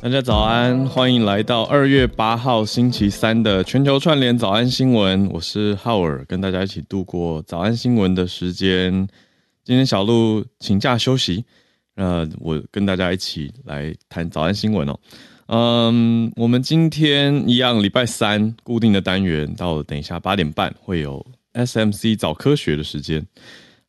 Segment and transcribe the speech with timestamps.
[0.00, 5.28] 大家早安，欢迎来到二月八号星期三的全球串联早安新闻。
[5.32, 8.92] 我是浩尔，跟大家一起度过早安新闻的时间。
[9.64, 11.44] 今天小鹿请假休息，
[11.96, 14.98] 呃，我跟大家一起来谈早安新闻哦。
[15.48, 23.26] 嗯，我们今天一样，礼拜三固定的单元，到等一下八点半会有 SMC 早科学的时间。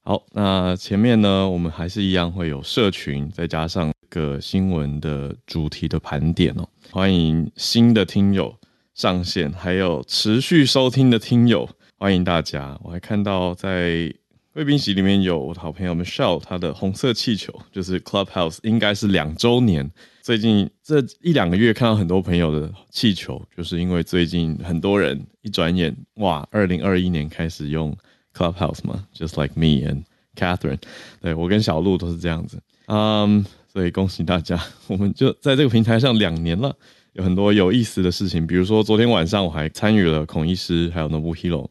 [0.01, 3.93] 好，那前面呢，我们还是一样会有社群，再加上。
[4.09, 8.55] 个新闻的主题的盘点哦，欢迎新的听友
[8.93, 12.77] 上线，还有持续收听的听友，欢迎大家。
[12.83, 14.13] 我还看到在
[14.51, 19.89] 贵宾席里面有我的好朋友 Michelle，他的红色气球就是 Clubhouse，应该是两周年。
[20.21, 27.95] 最近这一两个月看到很多朋友的气球，就是因为最近很多人一转眼哇，二零二一年开始用
[28.33, 30.03] Clubhouse 嘛，Just like me and
[30.35, 30.79] Catherine，
[31.21, 33.45] 对我跟小鹿都是这样子，嗯。
[33.71, 36.75] 所以恭喜大家， 我们就在这个平台上两年了，
[37.13, 38.47] 有很多有意思的事情。
[38.47, 41.69] 比如说昨天晚上我还参与了孔医师还有 Nobu Hero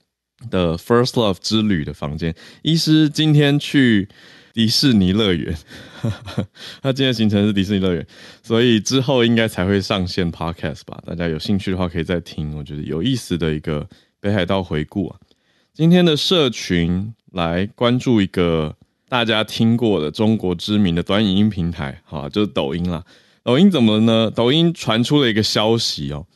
[0.49, 2.33] 的 First Love 之旅的房间。
[2.63, 4.09] 医师今天去
[4.55, 5.57] 迪士尼乐园，
[6.81, 8.07] 他今天行程是迪士尼乐园，
[8.45, 11.03] 所以之后应该才会上线 Podcast 吧？
[11.05, 13.89] 大家有兴趣的话可以再听，我觉得有意思的一个
[14.21, 15.19] 北海道回顾啊。
[15.75, 18.77] 今天的社群来关注一个。
[19.09, 23.03] 大家听过的中国知名的短影音平台，好，就是抖音啦。
[23.43, 24.31] 抖音怎么呢？
[24.31, 26.27] 抖音传出了一个消息哦，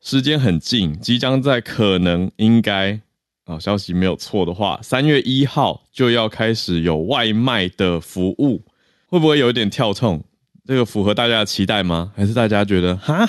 [0.00, 3.00] 时间很近，即将在可能应该
[3.46, 8.62] 啊，消息没有错的话，三月一号就要开始有外卖的服务，
[9.06, 10.22] 会不会有点跳痛？
[10.64, 12.12] 这个符合大家的期待吗？
[12.14, 13.28] 还是大家觉得哈，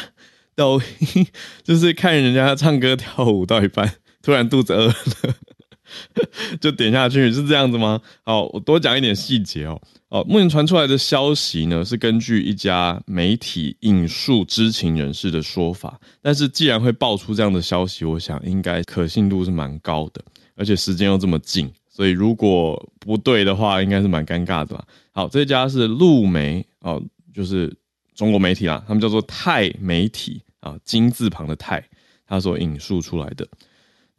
[0.53, 0.79] 抖
[1.15, 1.25] 音
[1.63, 4.93] 就是看人家唱歌跳舞到一半，突然肚子饿了？
[6.61, 7.99] 就点下去是这样子吗？
[8.23, 9.81] 好，我多讲一点细节哦。
[10.09, 15.97] 哦，目前传出来的消息呢，是根据一家媒体引述知情人士的说法。
[16.21, 20.21] 但是既然会爆出这样的消息，我想应该可信度是蛮高的，
[20.55, 24.85] 而且时间又这么近，所以如果不对的话，应该是蛮尴尬的吧。
[25.13, 27.01] 好，这家是路媒哦，
[27.33, 27.73] 就是
[28.13, 31.81] 中国媒体啦，他们叫做泰媒体啊，金字旁的泰，
[32.27, 33.47] 他所引述出来的。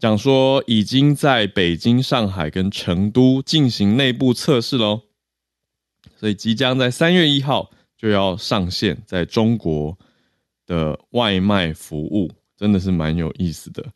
[0.03, 5.03] 讲说已经在北京、上海跟成都进行内部测试喽，
[6.17, 9.97] 所以即将在三月一号就要上线在中国
[10.67, 13.87] 的外卖服务，真的是蛮有意思的。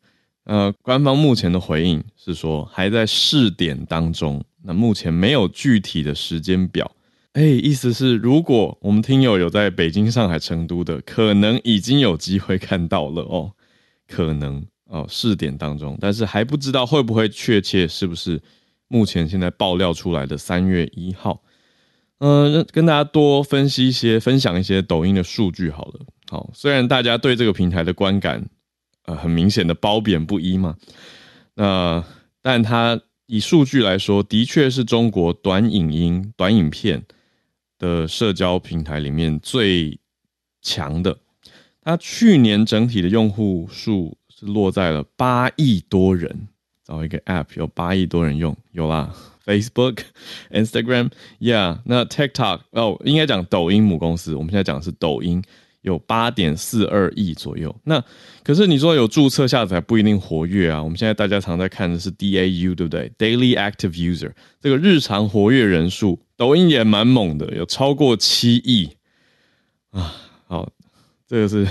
[0.44, 6.88] 呃，官方目前的回应是说还在试点当中，那目前没有具体的时间表。
[7.32, 13.50] 哎，意思是如果我们听友有在北京、上海、成都的，可能已经有机会看到了哦，
[14.06, 14.64] 可能。
[14.88, 18.40] 哦，试点当中，但是还不知道会不会确切是不是
[18.86, 21.42] 目前现在爆料出来的三月一号。
[22.18, 26.00] 嗯，跟大家多分析一些、分享一些抖音的数据好了。
[26.30, 28.48] 好，虽然大家对这个平台的观感，
[29.06, 30.76] 呃，很明显的褒贬不一嘛。
[31.54, 32.04] 那
[32.40, 37.04] 但它以数据来说，的确是中国短影音、短影片
[37.76, 39.98] 的社交平台里面最
[40.62, 41.18] 强的。
[41.82, 44.16] 它去年整体的用户数。
[44.38, 46.48] 是落在了八亿多人，
[46.84, 49.10] 找一个 App 有八亿多人用，有啦
[49.46, 50.00] ，Facebook、
[50.52, 55.42] Instagram，Yeah，那 TikTok 哦，应该讲抖音母公司，我们现在讲的是抖音，
[55.80, 57.74] 有八点四二亿左右。
[57.84, 58.04] 那
[58.44, 68.90] 可是你说有注册下载不一定活跃啊，我们现在大家常在看的是 DAU，对不对？Daily Active User 这个日常活跃人数，抖音也蛮猛的，有超过七亿
[69.92, 70.14] 啊。
[70.46, 70.70] 好，
[71.26, 71.66] 这个是。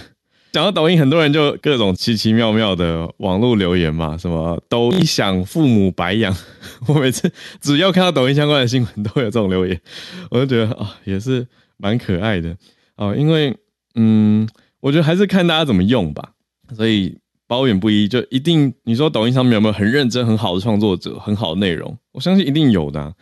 [0.55, 6.33] 讲到抖音，很多人就各种奇奇妙妙的网络留言嘛，什么抖音想父母白养。
[6.87, 7.29] 我每次
[7.59, 9.77] 只要看到抖音相关的新闻，都有这种留言，
[10.31, 12.55] 我就觉得啊，也是蛮可爱的
[12.95, 13.13] 哦。
[13.13, 13.53] 因为
[13.95, 14.47] 嗯，
[14.79, 16.29] 我觉得还是看大家怎么用吧。
[16.73, 17.17] 所以
[17.47, 21.97] 褒贬不一，就一定你说抖音上面有没有很认真、很好的创作者、很好的内容？
[22.13, 23.13] 我相信一定有的。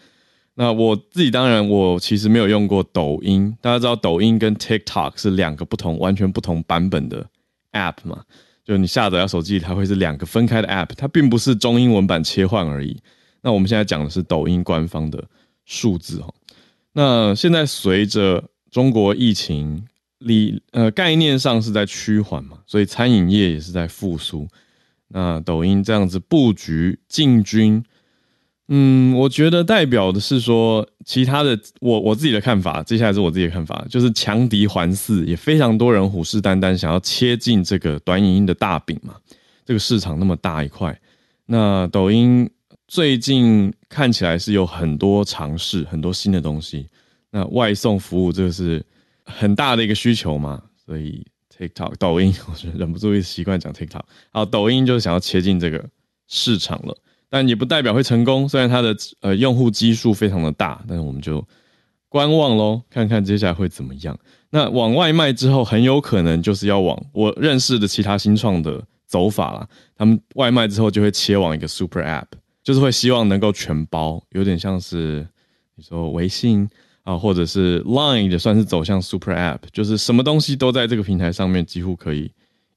[0.56, 3.58] 那我自己当然，我其实没有用过抖音。
[3.60, 7.28] 大家知道，抖音跟 TikTok 是两个不同、完全不同版本的
[7.72, 8.24] App 嘛？
[8.64, 12.96] 就你下载到手机，它会是两个分开的 App，它并不是中英文版切换而已。
[13.42, 15.24] 那我们现在讲的是抖音官方的
[15.66, 16.32] 数字哈。
[16.94, 19.84] 那现在随着中国疫情
[20.20, 24.48] 理呃概念上是在趋缓嘛，所以餐饮业也是在复苏。
[25.08, 27.84] 那抖音这样子布局进军。
[28.70, 39.16] 嗯，我觉得代表的是说，其他的我我自己的看法，接下来是我自己的看法，就是强敌环伺，也非常多人虎视眈眈，想要切进这个短影音的大饼嘛。
[39.66, 40.98] 这个市场那么大一块，
[41.46, 42.50] 那抖音
[42.88, 46.88] 最近看起来是有很多尝试，很多新的东西。
[47.32, 48.86] 那外送服务这个是
[49.26, 51.26] 很大的一个需求嘛，所以
[51.58, 54.02] TikTok 抖音， 我忍不住一习惯讲 TikTok，
[54.32, 55.84] 好，抖音就是想要切进这个
[56.28, 56.98] 市场了。
[57.34, 61.44] 但也不代表会成功，虽然它的呃用户基数非常的大，但是我们就
[62.08, 64.16] 观望喽，看看接下来会怎么样。
[64.52, 69.68] 那往外卖之后，很有可能就是要往我认识的其他新创的走法了。
[69.96, 72.28] 他们外卖之后就会切往一个 super app，
[72.62, 75.28] 就是会希望能够全包，有点像是
[75.74, 76.70] 你说微信
[77.02, 82.32] 啊，或者是 Line 的算是走向 super app，就是什么东西都在这个平台上面几乎可以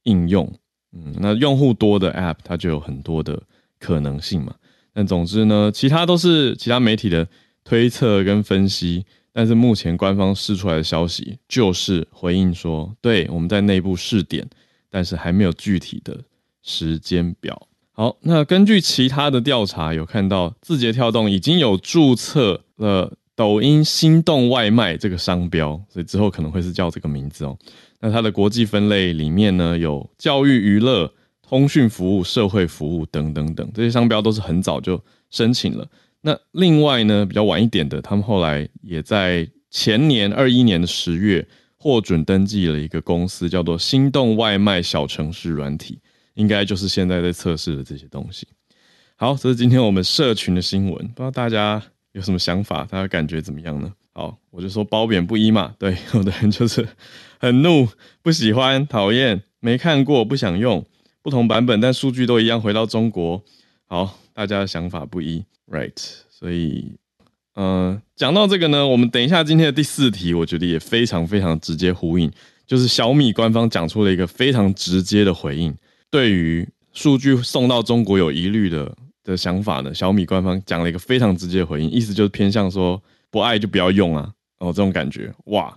[0.05, 0.51] 应用。
[0.95, 3.39] 嗯，那用户多的 app，它就有很多的。
[3.79, 4.55] 可能性嘛，
[4.93, 7.29] 但总之呢，其他都是其他媒体的
[7.63, 14.49] 推测跟分析，但是目前官方释出来的消息就是回应说，对，我们在内部试点，
[14.91, 16.19] 但是还没有具体的
[16.63, 17.69] 时间表。
[17.93, 27.59] 好，那根据其他的调查，有看到字节跳动已经有注册了抖音心动外卖这个商标，所以之后可能会是叫这个名字哦。
[28.01, 31.13] 那它的国际分类里面呢，有教育娱乐。
[31.49, 35.01] 通讯服务、社会服务等等等，这些商标都是很早就
[35.31, 35.87] 申请了。
[36.21, 41.47] 那另外呢，比较晚一点的，他们后来也在前年二一年的十月
[41.77, 46.01] 获准登记了一个公司，叫做心动外卖小城市软体，
[46.35, 48.49] 应该就是现在在测试的这些东西。
[49.15, 53.93] 好，这是今天我们社群的新闻，不知道大家有什么想法，大家感觉怎么样呢？
[54.13, 55.75] 好，我就说褒贬不一嘛。
[55.79, 56.89] 对，有的人就是
[57.39, 57.87] 很怒、
[58.23, 60.85] 不喜欢、讨厌、没看过、不想用。
[61.27, 62.61] 不同版本，但数据都一样。
[62.61, 63.43] 回到中国，
[63.89, 65.91] 好，大家的想法不一，right？
[66.31, 66.93] 所以，
[67.57, 72.31] 嗯，讲到这个呢，我们等一下今天的第四题，我觉得也非常非常直接呼应，
[72.65, 75.75] 就是小米官方讲出了一个非常直接的回应，
[76.13, 83.03] 对于数据送到中国有疑虑的的想法呢，小米官方讲了一个非常直接的回应，意思就是偏向说
[83.33, 85.77] 不爱就不要用啊，哦，这种感觉，哇，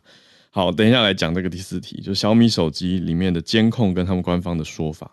[0.51, 5.09] 好，等一下来讲这个第四题，就小米手机里面的监控跟他们官方的说法。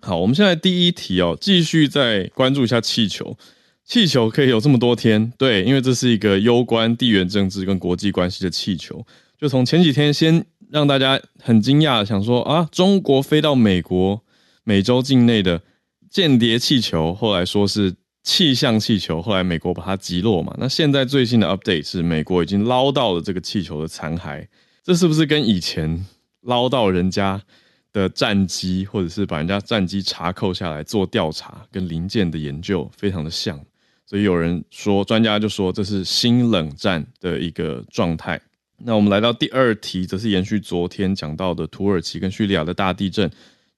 [0.00, 3.36] 好，我们现在第一题哦，继续再关注一下气球。
[3.84, 9.04] 气球可以有这么多天，对，因为这是一个攸关地缘政治跟国际关系的气球。
[9.38, 14.22] 就从前几天先让大家很惊讶，想说啊，中国飞到美国、
[14.62, 15.62] 美洲境内的
[16.10, 20.54] 间谍气球，后来说是气象气球，后来美国把它击落嘛。
[20.58, 24.46] 那现在最新的 update 是美国已经捞到了这个气球的残骸，
[24.84, 26.06] 这是不是跟以前
[26.42, 27.42] 捞到人家？
[27.92, 33.58] 的战机，或者是把人家战机查扣下来做调查跟零件的研究，非常的像，
[34.06, 38.40] 所以有人说，专家就说这是新冷战的一个状态。
[38.84, 43.28] 那我们来到第二题，则是延续昨天讲到的土耳其跟叙利亚的大地震，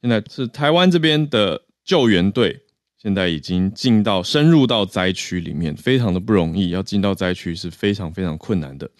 [0.02, 2.60] 现在是台湾这边的救援队，
[3.00, 8.90] 现在已经进到深入到灾区里面，非常的不容易，要进到灾区是非常非常困难的。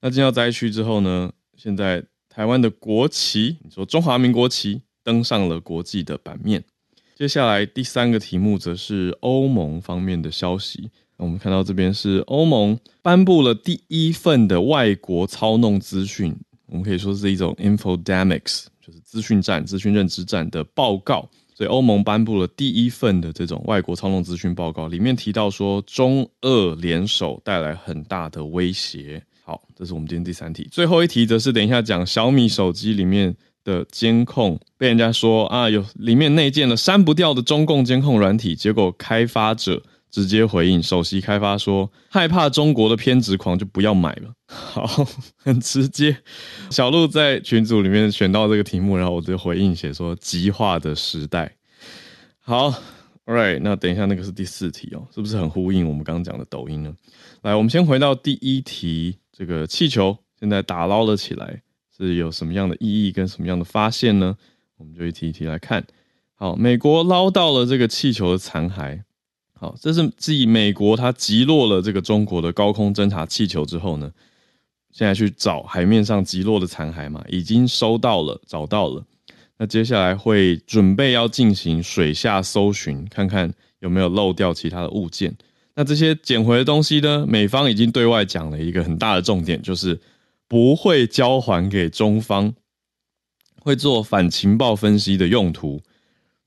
[0.00, 2.04] 那进到灾区之后呢，现在。
[2.38, 6.62] 台湾的国旗，你说中华民国旗登上了国际的版面。
[7.16, 10.88] 接下来第三个题目则是欧盟方面的消息。
[11.16, 16.32] 我们看到这边是欧盟颁布了第一份的外国操弄资讯，
[16.66, 21.28] 我们可以说是一种 infodemics，就是资讯战、资讯认知战的报告。
[21.52, 29.20] 所以欧盟颁布了第一份的这种外国操弄资讯报告，里面提到说中俄联手带来很大的威胁。
[29.48, 44.34] 好，这是我们今天第三题，最后一题则是等一下讲小米手机里面的监控被人家说啊有里面内建了删不掉的中共监控软体，结果开发者直接回应，首席开发说害怕中国的偏执狂就不要买了。
[44.52, 45.06] 好，
[45.38, 46.18] 很直接。
[46.68, 51.50] 小鹿在群组里面选到这个题目，然后我就回应写说极化的时代。
[52.38, 52.68] 好
[53.24, 56.94] ，All right，那等一下那个是第四题哦，是不是很呼应我们刚刚讲的抖音呢？
[57.40, 61.62] 来，我们先回到第一题，这个气球现在打捞了起来，
[61.96, 64.36] 是有什么样的意义跟什么样的发现呢？
[64.78, 65.86] 我们就一题一题来看。
[66.34, 69.00] 好，美国捞到了这个气球的残骸。
[69.52, 74.10] 好，这是继美国它击落了这个中国的高空侦察气球之后呢，
[74.90, 79.04] 现在去找海面上击落的残骸嘛，已经收到了，找到了。
[79.56, 85.36] 那接下来会准备要进行水下搜寻，看看有没有漏掉其他的物件。
[85.78, 90.00] 那这些捡回的东西呢，美方已经对外讲了一个很大的重点，就是
[90.48, 92.52] 不会交还给中方，
[93.60, 95.80] 会做反情报分析的用途。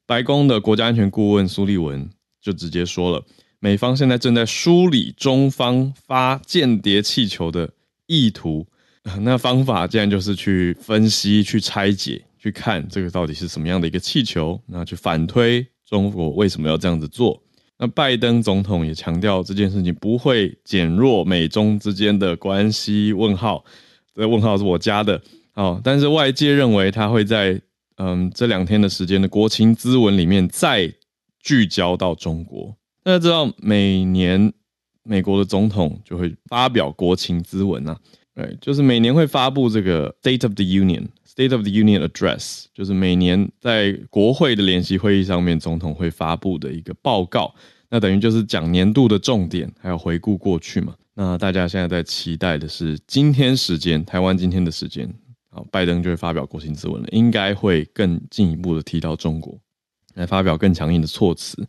[0.05, 2.09] 白宫的国家安全顾问苏利文
[2.41, 3.23] 就直接说了，
[3.61, 7.71] 美方现在正在梳理中方发间谍气球的
[8.07, 8.67] 意图，
[9.21, 17.41] 那方法竟然就是去分析、去拆解、去看这个到底是什么样的一个气球，那去反推中国为什么要这样子做。
[17.81, 23.11] 那拜登总统也强调这件事情不会减弱美中之间的关系。
[23.11, 23.65] 问号，
[24.15, 25.21] 这问号是我加的。
[25.51, 27.61] 好，但是外界认为他会在。
[27.97, 30.91] 嗯，这两天的时间的国情咨文里面再
[31.39, 32.75] 聚焦到中国。
[33.03, 34.51] 大家知道，每年
[35.03, 37.95] 美国的总统就会发表国情咨文啊，
[38.33, 47.55] 对，就是每年会发布这个 State of the Union State of the Union Address，就是每年在国会的联席会议上面，总统会发布的一个报告。
[47.89, 50.93] 那等于就是讲年度的重点，还有回顾过去嘛。
[51.13, 55.09] 那大家现在在期待的是今天时间，台湾今天的时间。
[55.49, 59.57] 好，拜登就会发表国情咨文了，应该会更进一步的提到中国，
[60.15, 61.65] 来发表更强硬的措辞。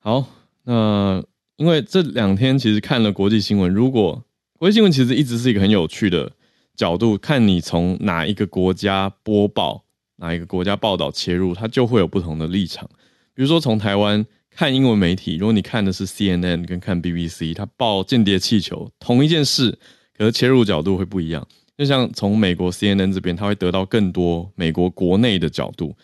[0.00, 0.26] 好，
[0.64, 1.24] 那
[1.56, 4.22] 因为这两天其实看了国际新闻，如果
[4.58, 6.32] 国际新闻其实一直是一个很有趣的
[6.76, 9.84] 角度，看你从哪一个国家播报，
[10.16, 12.88] 哪一个国家报道切入，它就会有不同的立场。
[13.34, 19.78] 比如说从台湾看英文媒体，如果你看的是 CNN 跟看 BBC，它报间谍气球，同一件事，
[20.16, 21.46] 可是切入角度会不一样。
[21.76, 25.94] 就像从美国 CNN 这边，他会得到更多美国国内的角度，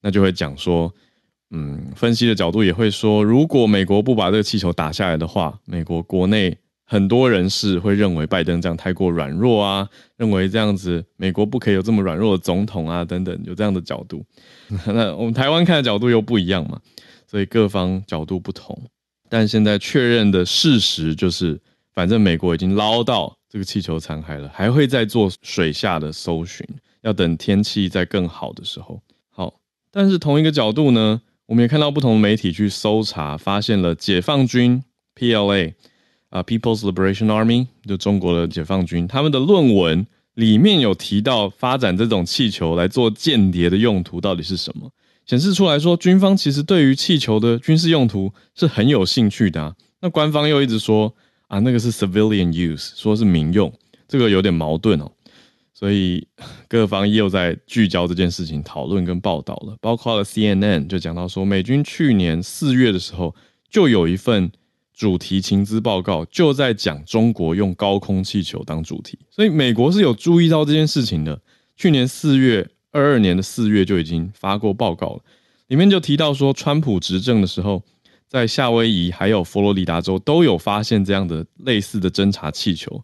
[0.00, 0.90] 那就会讲说，
[1.50, 6.56] 嗯，分析的角度也会说，如果美国不把这个气球打下来的话，美国国内
[6.90, 14.24] 很多人士会认为拜登这样太过软弱啊，认为这样子美国不可以有这么软弱的总统啊，等等，有这样的角度。
[14.86, 16.80] 那我们台湾看的角度又不一样嘛，
[17.26, 18.82] 所以各方角度不同。
[19.28, 21.60] 但现在确认的事实就是，
[21.92, 23.36] 反正美国已经捞到。
[23.50, 26.62] 这个气球残骸了，还会再做水下的搜寻，
[27.00, 29.00] 要等天气在更好的时候。
[29.30, 29.54] 好，
[29.90, 34.82] 但是同一个角度呢，我们也看到不同媒体去搜查，发现了解放军
[35.14, 35.72] PLA
[36.30, 44.90] 啊，People's Liberation Army 就中国的解放军，他们的论文里面有提到发展这种气球来做间谍的用途到底是什么，
[45.26, 49.74] 显示出来说军方其实对于气球的军事用途是很有兴趣的。
[50.00, 51.14] 那官方又一直说。
[51.48, 53.72] 啊，那个是 civilian use，说是民用，
[54.06, 55.10] 这个有点矛盾哦。
[55.72, 56.28] 所以
[56.68, 63.34] 各方又在聚焦这件事情讨论跟报道了，包括了 CNN 就讲到说，美军去年四月的时候
[63.70, 64.52] 就有一份
[64.98, 71.40] 主题情资报告，就在讲中国用高空气球当主题，所以美国是有注意到这件事情的。
[71.76, 75.20] 去年四月二二年的四月就已经发过报告了，
[75.68, 77.82] 里面就提到说，川普执政的时候。
[78.30, 83.02] 在夏威夷还有佛罗里达州都有发现这样的类似的侦察气球，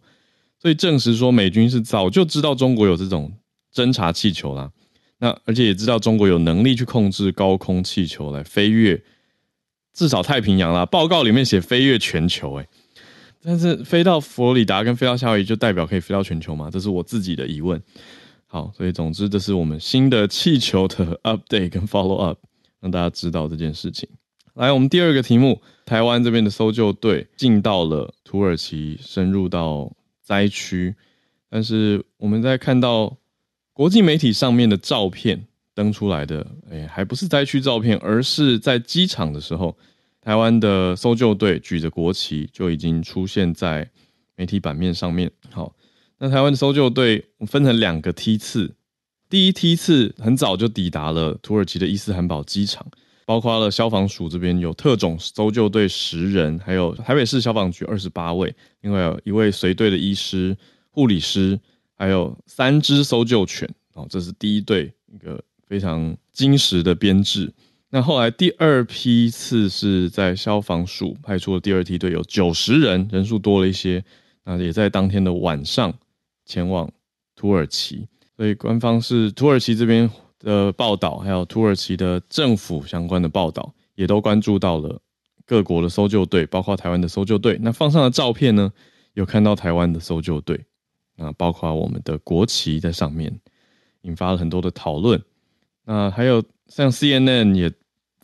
[0.61, 3.33] 所以证实说美军是早就知道中国有这种
[3.73, 4.69] 侦察气球啦。
[5.17, 9.03] 那而且也知道中国有能力去控制高空气球来飞越
[9.95, 10.85] 至少太平洋啦。
[10.85, 12.67] 报告里面写飞越全球，诶，
[13.41, 16.69] 但是飞到佛罗里达跟飞到夏威夷就代表可以飞到全球吗？
[16.69, 17.81] 这是我自己的疑问。
[18.45, 22.37] 好，所以总之这是我们新的气球的 update 跟 follow up，
[22.79, 24.07] 让大家知道这件事情。
[24.53, 30.95] 来，我们第二个题目，台湾这边的搜救队进到了土耳其，深入到灾区，
[31.49, 33.17] 但是我们在看到
[33.73, 39.77] 国际媒体上面的照片登出来的，哎，还不是灾区照片，而是在机场的时候，
[40.21, 43.87] 台湾的搜救队举着国旗就已经出现在
[44.35, 45.29] 媒体版面上面。
[45.51, 45.75] 好，
[46.17, 48.73] 那台湾的搜救队分成两个梯次，
[49.29, 52.83] 第一梯次很早就抵达了土耳其的伊斯坦堡机场。
[53.27, 60.55] 包括了消防署这边有特种搜救队十人，还有台北市消防局二十八位，另外有一位随队的医师、
[60.91, 61.59] 护理师，
[61.95, 63.67] 还有三只搜救犬。
[63.93, 67.53] 哦，这是第一队一个非常精实的编制。
[67.89, 74.03] 那后来第二批次是在消防署派出了第二梯队，有九十人，人数多了一些。
[74.43, 75.93] 那也在当天的晚上
[76.45, 76.91] 前往
[77.35, 78.07] 土耳其，
[78.37, 85.01] 所以官方是土耳其这边的报道，还有土耳其的政府相关的报道，也都关注到了
[85.45, 87.57] 各国的搜救队，包括台湾的搜救队。
[87.61, 88.71] 那放上的照片呢，
[89.13, 90.63] 有看到台湾的搜救队，
[91.17, 93.39] 啊，包括我们的国旗在上面，
[94.01, 95.19] 引发了很多的讨论。
[95.85, 97.71] 那还有像 CNN 也。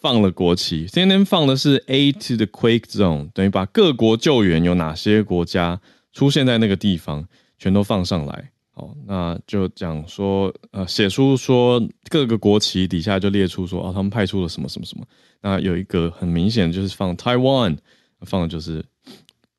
[0.01, 5.79] 放了国旗，CNN 放的是 A to the quake zone，等于把各国救援有哪些国家
[6.11, 7.27] 出现在那个地方，
[7.59, 8.49] 全都放上来。
[8.71, 15.05] 好，那就讲说，呃，写出说各个国旗底下就列出说，哦，他们派出了什么什么什么。
[15.39, 17.77] 那有一个很明显就是放 Taiwan，
[18.21, 18.83] 放的就是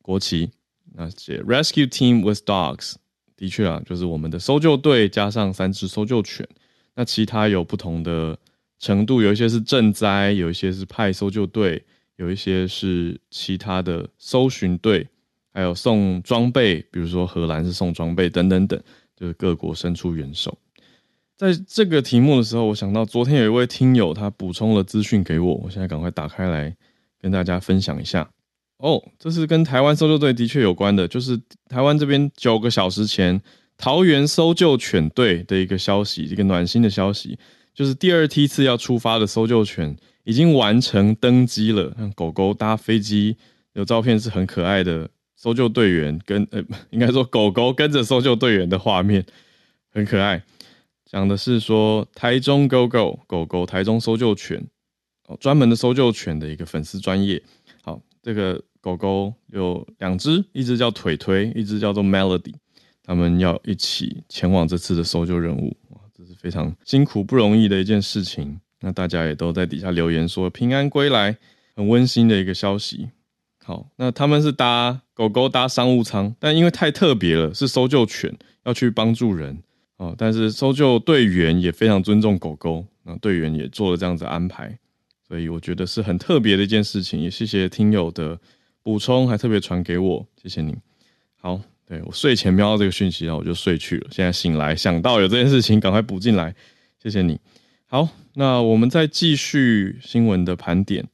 [0.01, 0.49] 国旗。
[0.93, 2.95] 那写 Rescue Team with Dogs，
[3.37, 6.45] 的确啊，就是我们的搜救队加上三只搜救犬。
[6.95, 8.37] 那其他有不同的。
[8.79, 11.81] 程度有一些是赈灾，有一些是派搜救队，
[12.17, 15.07] 有一些是其他的搜寻队，
[15.53, 18.77] 还有送装备，比如说荷兰是送装备等等等，
[19.15, 20.57] 就是各国伸出援手。
[21.37, 26.75] 在这个题目的时候，我想到昨天有一位听友他补充了资讯给我，我现在赶快打开来
[27.21, 28.29] 跟大家分享一下。
[28.79, 33.41] 哦，这是跟台湾搜救队的确有关的，就是台湾这边九个小时前
[33.83, 37.37] 桃园搜救犬队的一个消息，一个暖心的消息。
[37.73, 43.35] 就是第二梯次要出发的搜救犬已经完成登机了，狗狗搭飞机，
[43.73, 49.25] 有照片是很可爱的搜救队员跟呃，应该说狗狗跟着搜救队员的画面，
[49.91, 50.41] 很可爱。
[51.03, 54.65] 讲的是说台中 Go Go 狗狗台中搜救犬
[55.27, 57.43] 哦，专门的搜救犬的一个粉丝专业。
[57.81, 62.53] 好，这个狗狗有两只，一只叫腿腿，一只叫做 Melody，
[63.03, 65.75] 他们要一起前往这次的搜救任务。
[66.15, 71.35] 这是非常辛苦不容易的一件事情，那大家也都在底下留言说平安归来，
[71.75, 73.09] 很温馨的一个消息。
[73.65, 78.33] 好，那他们是搭狗狗搭商务舱，但因为太特别了，是搜救犬
[78.63, 79.57] 要去帮助人
[79.97, 80.15] 哦。
[80.17, 84.77] 但是搜救队员也非常尊重狗狗，那队员也做了这样子安排，
[85.27, 87.19] 所以我觉得是很特别的一件事情。
[87.19, 88.39] 也谢谢听友的
[88.83, 90.75] 补充，还特别传给我，谢谢你。
[91.35, 91.59] 好。
[91.85, 94.07] 对我睡前瞄到这个讯息，然后我就睡去了。
[94.09, 96.55] 现在醒来想到有这件事情，赶快补进来。
[97.01, 97.39] 谢谢你。
[97.85, 101.05] 好，那我们再继续新闻的盘点，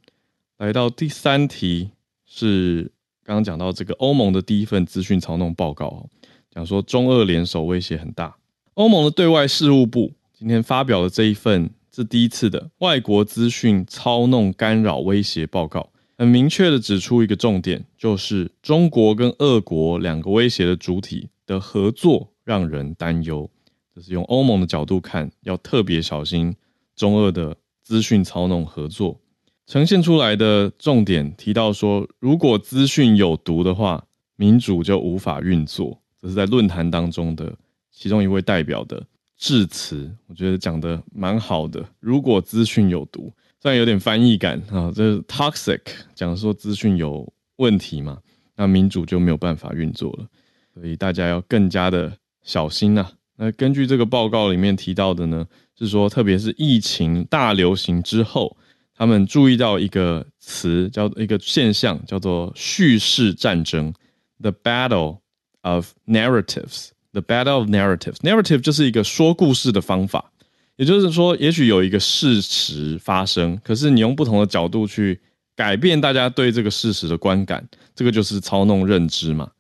[0.58, 1.90] 来到第三题
[2.26, 2.92] 是
[3.24, 6.08] 刚刚讲到这个欧盟的第一份资讯操弄报告，
[6.52, 8.36] 讲说中俄联手威胁很大。
[8.76, 15.90] 欧盟的对外事务部今天发表了这一份是第一次的外国资讯操弄干扰威胁报告。
[16.20, 23.50] 很明确的指出一个重点，就是中国跟俄国两个威胁的主体的合作让人担忧。
[23.96, 26.54] 这是用欧盟的角度看，要特别小心
[26.94, 29.18] 中俄的资讯操弄合作。
[29.66, 34.04] 呈现出来的重点提到说，如果资讯有毒的话，
[34.36, 35.98] 民主就无法运作。
[36.22, 37.56] 这是在论坛当中的
[37.94, 39.02] 其中一位代表的
[39.38, 41.82] 致辞，我觉得讲的蛮好的。
[42.02, 43.32] 如果资讯有毒。
[43.62, 45.82] 虽然有点翻译感啊，这是 toxic，
[46.16, 48.20] 讲说资讯有问题嘛，
[48.56, 50.26] 那民主就没有办法运作了，
[50.74, 53.12] 所以大家要更加的小心呐。
[53.36, 55.46] 那根据这个报告里面提到的呢，
[55.78, 58.56] 是说特别是疫情大流行之后，
[58.96, 63.94] 他们注意到一个词，叫一个现象，叫做叙事战争
[64.42, 65.20] ，the battle
[65.62, 70.32] of narratives，the battle of narratives，narrative 就是一个说故事的方法。
[70.80, 75.20] 也就是说，也许有一个事实发生，可是你用不同的角度去
[75.54, 79.52] 改变大家对这个事实的观感，这个就是操弄认知嘛。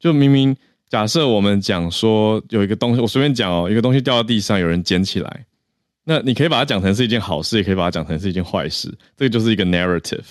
[0.00, 0.56] 就明明
[0.88, 5.46] 假设我们讲说有一个东西，我随便讲哦，一个东西掉到地上，有人捡起来，
[6.02, 8.92] 那你可以把它讲成是一件好事，也可以把它讲成是一件坏事。
[9.16, 10.26] 这个就是一个 narrative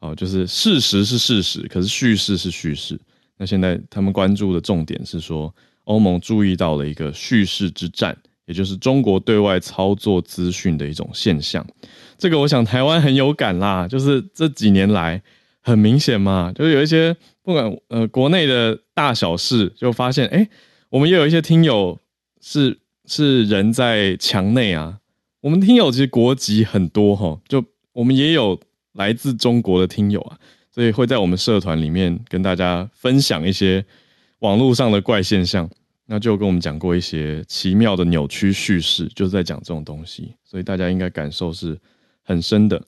[0.00, 3.00] 哦，就是事实是事实，可是叙事是叙事。
[3.38, 8.14] 那现在他们关注的重点是说，欧盟注意到了一个叙事之战。
[8.50, 11.64] 也就是中国对外操作资讯的一种现象，
[12.18, 13.86] 这个我想台湾很有感啦。
[13.86, 15.22] 就是这几年来
[15.60, 20.48] 很明显嘛，就是有一些不管呃国内的大小事，就发现哎，
[20.88, 21.96] 我们也有一些听友
[22.40, 24.98] 是是人在墙内啊。
[25.42, 28.58] 我们听友其实国籍很多哈，就我们也有
[28.94, 30.36] 来自中国的听友啊，
[30.74, 33.84] 所以会在我们社团里面跟大家分享一些
[34.40, 35.70] 网络上的怪现象。
[36.12, 41.78] 那就跟我们讲过一些奇妙的扭曲叙事，就是在讲这种东西，所以大家应该感受是
[42.24, 42.82] 很深的。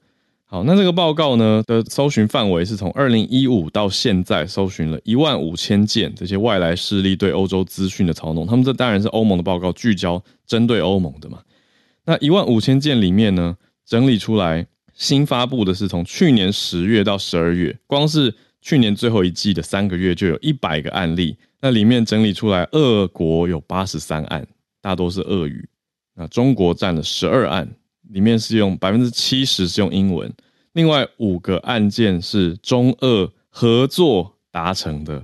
[0.44, 8.44] 好，那这个报告呢的搜寻范围是从二零一五到现在，搜寻了一万五千件这些外来势力对欧洲资讯的操弄。
[8.44, 11.38] 他们这当然是欧盟的报告，聚焦针对欧盟的嘛。
[12.04, 13.56] 那一万五千件里面呢，
[13.87, 21.37] 整理出来新发布的是从去年十月到十二月，光是去年最后一季的三个月就有一百个案例。
[21.61, 24.46] 那里面整理出来，俄国有八十三案，
[24.81, 25.68] 大多是俄语。
[26.14, 27.68] 那中国占了十二案，
[28.09, 30.33] 里面是用百分之七十是用英文。
[30.72, 35.22] 另外五个案件是中俄合作达成的。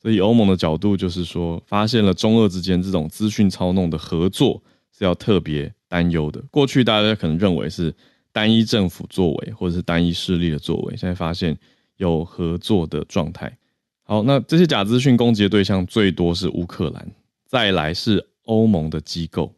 [0.00, 4.60] 所以欧盟的角度就是说，发现了中俄之间这种资讯操弄的合作
[4.96, 6.42] 是要特别担忧的。
[6.50, 7.94] 过去大家可能认为是
[8.32, 11.56] 单一政府作为，或者是单一势力的作为，现在发现
[11.96, 13.58] 有合作的状态。
[14.02, 17.08] 好，那这些假资讯攻击的对象最多是乌克兰，
[17.46, 19.54] 再来是欧盟的机构，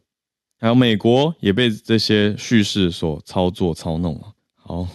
[0.59, 4.33] 还有美国也被这些叙事所操作操弄了。
[4.55, 4.87] 好。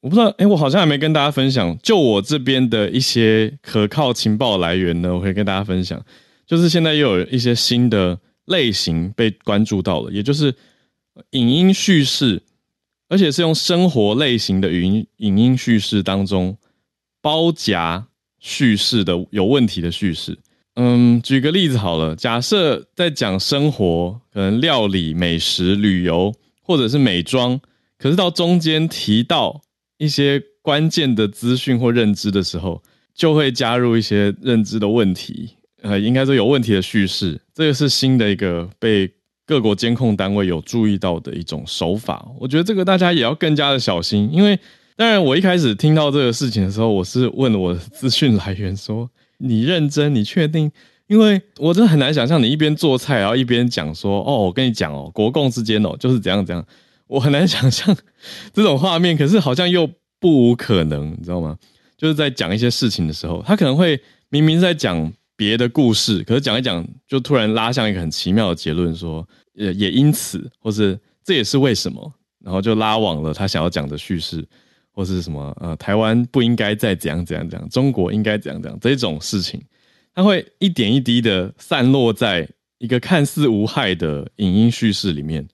[0.00, 5.98] 我不知道，哎，我好像还没跟大家分享，就我这边的一些可靠情报来源呢，我可以跟大家分享，
[6.46, 10.54] 就是现在又有一些新的类型被关注到了，也就是
[11.30, 12.42] 影音叙事，
[13.08, 16.54] 而且是用生活类型的语音影音叙事当中
[17.24, 18.06] 包夹
[18.38, 20.38] 叙事的有问题的叙事。
[20.74, 27.58] 嗯，举个例子好了，假设在讲生活，可能料理、美食、旅游，或者是美妆，
[27.96, 29.62] 可是到中间提到。
[29.96, 32.82] 一些关键的资讯或认知的时候，
[33.14, 35.50] 就会加入一些认知的问题，
[35.82, 37.40] 呃，应该说有问题的叙事。
[37.54, 39.08] 这个是新的一个被
[39.46, 42.28] 各国监控单位有注意到的一种手法。
[42.40, 44.58] 我觉得这个大家也要更加的小心，因为
[44.96, 50.14] 当然我一开始听到这个事情的时候，我是问我的资讯来源说：“你认真？
[50.14, 50.70] 你确定？”
[51.08, 56.64] 因为我真的很难想象你一边做菜，然后一边讲说：“哦，我跟你讲哦，国共之间哦，就是怎样怎样。”
[57.06, 57.94] 我很难想象
[58.52, 61.56] 这种画面，可是好像又不无可能，你知道吗？
[61.98, 74.42] 就是在讲一些事情的时候，他可能会明明在讲别的故事，可是讲一讲就突然拉向一个很奇妙的结论，说也也因此，或是这也是为什么，然后就拉往了他想要讲的叙事，
[74.94, 79.60] 或是什么呃，台湾不应该再怎样怎样怎样，中国应该怎样怎样这种事情，
[80.14, 85.46] 它会一点一滴的散落在一个看似无害的影音叙事里面。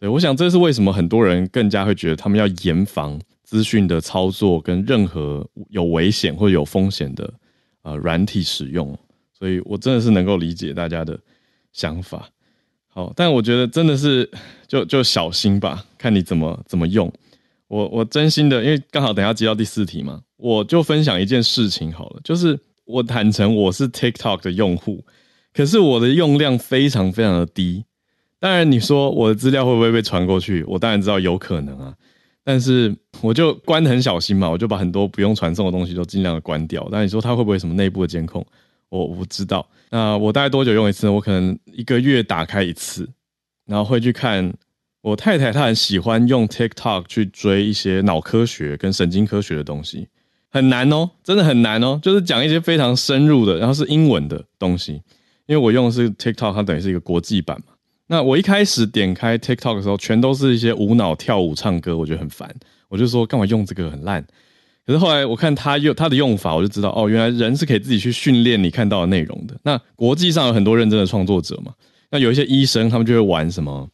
[0.00, 7.34] 对，我想这是为什么很多人更加会觉得他们要严防资讯的操作跟任何有危险或有风险的
[7.82, 8.96] 呃软体使用，
[9.36, 11.18] 所以我真的是能够理解大家的
[11.72, 12.28] 想法。
[12.86, 14.30] 好，但我觉得真的是
[14.66, 17.12] 就就小心吧，看你怎么怎么用。
[17.68, 25.04] 我我真心的，因为刚好等下接到第四题嘛，我就分享一件事情好了，就是我坦诚我是 TikTok 的用户，
[25.52, 27.84] 可是我的用量非常非常的低。
[28.40, 30.64] 当然，你说我的资料会不会被传过去？
[30.64, 31.94] 我当然知道有可能啊，
[32.44, 36.88] 但是我就关的很小心嘛，我就把很多不用传送的东西都尽量的关掉。
[36.90, 38.46] 但你说它会不会什么内部的监控？
[38.88, 39.68] 我我不知道。
[39.90, 41.08] 那我大概多久用一次？
[41.08, 43.06] 我可能一个月打开一次，
[43.66, 44.50] 然后会去看
[45.00, 50.08] 我太太，她很喜欢用 TikTok 去追一些脑科学跟神经科学的东西，
[50.50, 54.94] 很难哦，真的很难哦，就是讲一些非常深入的，然后是英文的东西，
[55.46, 57.74] 因为我用的是 TikTok，它等于是一个国际版嘛。
[58.08, 62.52] 那我一开始点开 TikTok 的时候，全都是一些无脑跳舞、唱歌，我觉得很烦。
[62.88, 64.26] 我就说干嘛用这个很烂。
[64.86, 69.54] 可是后来我看他用他的用法，我就知道哦，原来人是可以自己去训练你看到的内容的。
[69.62, 71.74] 那国际上有很多认真的创作者嘛，
[72.10, 73.86] 那有一些医生他们就会玩什么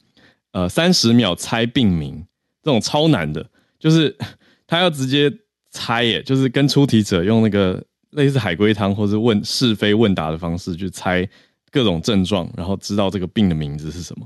[0.55, 2.27] 呃三十秒猜病名
[2.63, 3.47] 这种超难的，
[3.79, 4.17] 就是
[4.67, 5.31] 他要直接
[5.71, 11.29] 猜耶，就是跟出题者用那个类似海龟汤或者问是非问答的方式去猜。
[11.75, 14.25] 各种症状，然后知道这个病的名字是什么，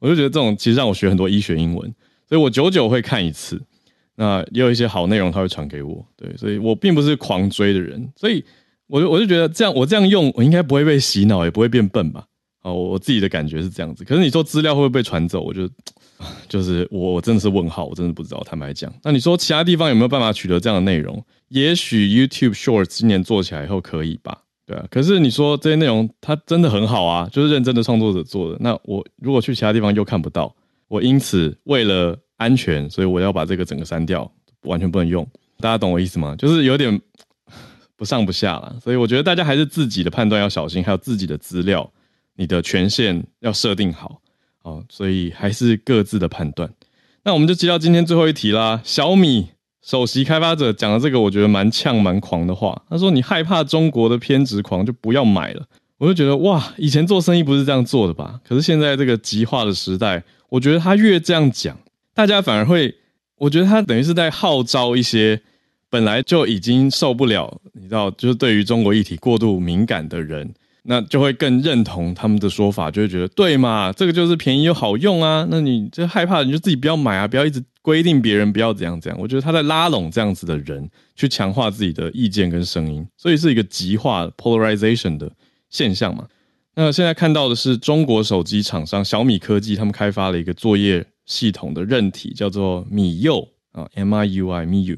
[0.00, 1.94] 我就觉得这种其实让我学很多医学英文，
[2.28, 3.62] 所以我久久会看一次。
[4.16, 8.44] 那也有一些好内容他会传给我，对，所以我并不是狂追的人，所以
[8.88, 12.26] 我就我就觉得这样我这样用，我应该不会被洗脑，也不会变笨吧？
[12.68, 14.04] 哦，我自己的感觉是这样子。
[14.04, 15.40] 可是你说资料会不会被传走？
[15.40, 15.68] 我就
[16.48, 18.42] 就是我我真的是问号，我真的不知道。
[18.44, 21.24] 坦白讲，那你说其他地方有没有办法取得这样的内容？
[21.48, 24.42] 也许 YouTube Shorts 今年做起来以后可以吧？
[24.66, 28.58] 对啊，可是你说这些内容它真的很好啊，就是认真的创作者做的。
[28.60, 30.54] 那我如果去其他地方又看不到，
[30.88, 34.30] 我因此为了安全，所以我要把这个整个删掉，
[34.64, 35.26] 完全不能用。
[35.58, 36.36] 大家懂我意思吗？
[36.36, 37.00] 就是有点
[37.96, 38.76] 不上不下了。
[38.82, 41.90] 所以我觉得大家还是自己的判断要小心，还有自己的资料，
[42.38, 44.22] 你的权限要设定好。
[44.62, 46.72] 哦，所以还是各自的判断。
[47.24, 49.48] 那我们就接到今天最后一题啦，小米。
[49.80, 52.82] 首席开发者讲的这个，我觉得蛮呛蛮狂的话。
[52.90, 55.64] 他说：“你害怕中国的偏执狂，就不要买了。”
[55.96, 58.38] 我就觉得哇，以前做生意不是这样做的吧？
[58.46, 61.78] 可是现在这个极化的时代，我觉得他越这样讲，
[62.12, 62.94] 大家反而会，
[63.36, 65.40] 我觉得他等于是在号召一些
[65.88, 70.52] 本来就已经受不了，你知道，就是对于中国议题过度敏感的人，
[70.90, 75.46] 那就会更认同他们的说法，就会觉得对嘛，这个就是便宜又好用啊。
[75.50, 79.20] 那你这害怕，你就自己不要买啊，不要一直规定别人不要怎样怎样。
[79.20, 85.30] 我觉得他在拉拢这样子的人，去强化自己的意见跟声音，所以是一个极化 polarization 的
[85.68, 86.26] 现象嘛。
[86.74, 94.96] 那现在看到的是中国手机厂商小米科技，他们开发了一个作业系统的韧体，叫做米柚啊，M I U I MIU。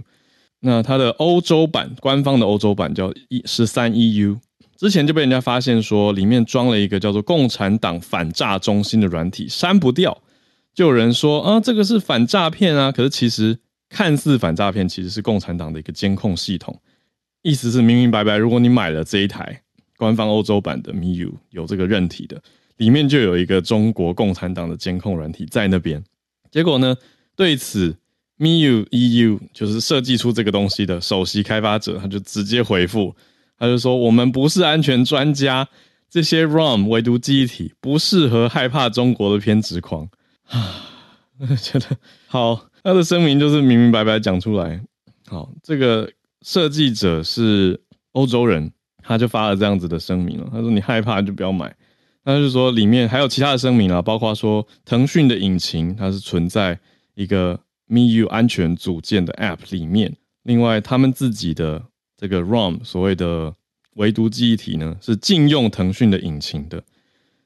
[0.60, 4.36] 那它的欧洲版官方的欧洲版叫一十三 EU。
[4.80, 10.22] 之前就被人家发现说里面装了一个叫做“共产党反诈中心”的软体，删不掉。
[10.72, 13.58] 就有人说啊，这个是反诈骗啊，可是其实
[13.90, 16.80] 看似反诈骗，其实是共产党的一个监控系统。
[17.42, 19.60] 意思是明明白白，如果你买了这一台
[19.98, 22.42] 官方欧洲版的 MIU 有这个韧体的，
[22.78, 26.02] 里面就有一个中国共产党的监控软体在那边。
[26.50, 26.96] 结果呢，
[27.36, 27.94] 对此
[28.38, 33.14] MIU EU 就是设计出这个东西的首席开发者，他就直接回复。
[33.60, 35.68] 他就说：“我们不是安全专家，
[36.08, 40.08] 这些 ROM 唯独记忆体不适合害怕中国的偏执狂。”
[40.48, 40.82] 啊，
[41.62, 41.86] 觉得
[42.26, 44.80] 好，他的声明就是明明白白讲出来。
[45.26, 47.78] 好，这个设计者是
[48.12, 50.48] 欧洲人，他就发了这样子的声明了。
[50.50, 51.76] 他说：“你害怕就不要买。”
[52.24, 56.80] 他就说里面还有其他的声明啊，包括说腾讯的引擎它是存在
[57.14, 61.89] 一个 MIU 安全组件的 App 里面，另外他们自己的。
[62.20, 63.50] 这个 ROM 所谓的
[63.94, 66.82] 唯独记忆体呢，是禁用腾讯的引擎的。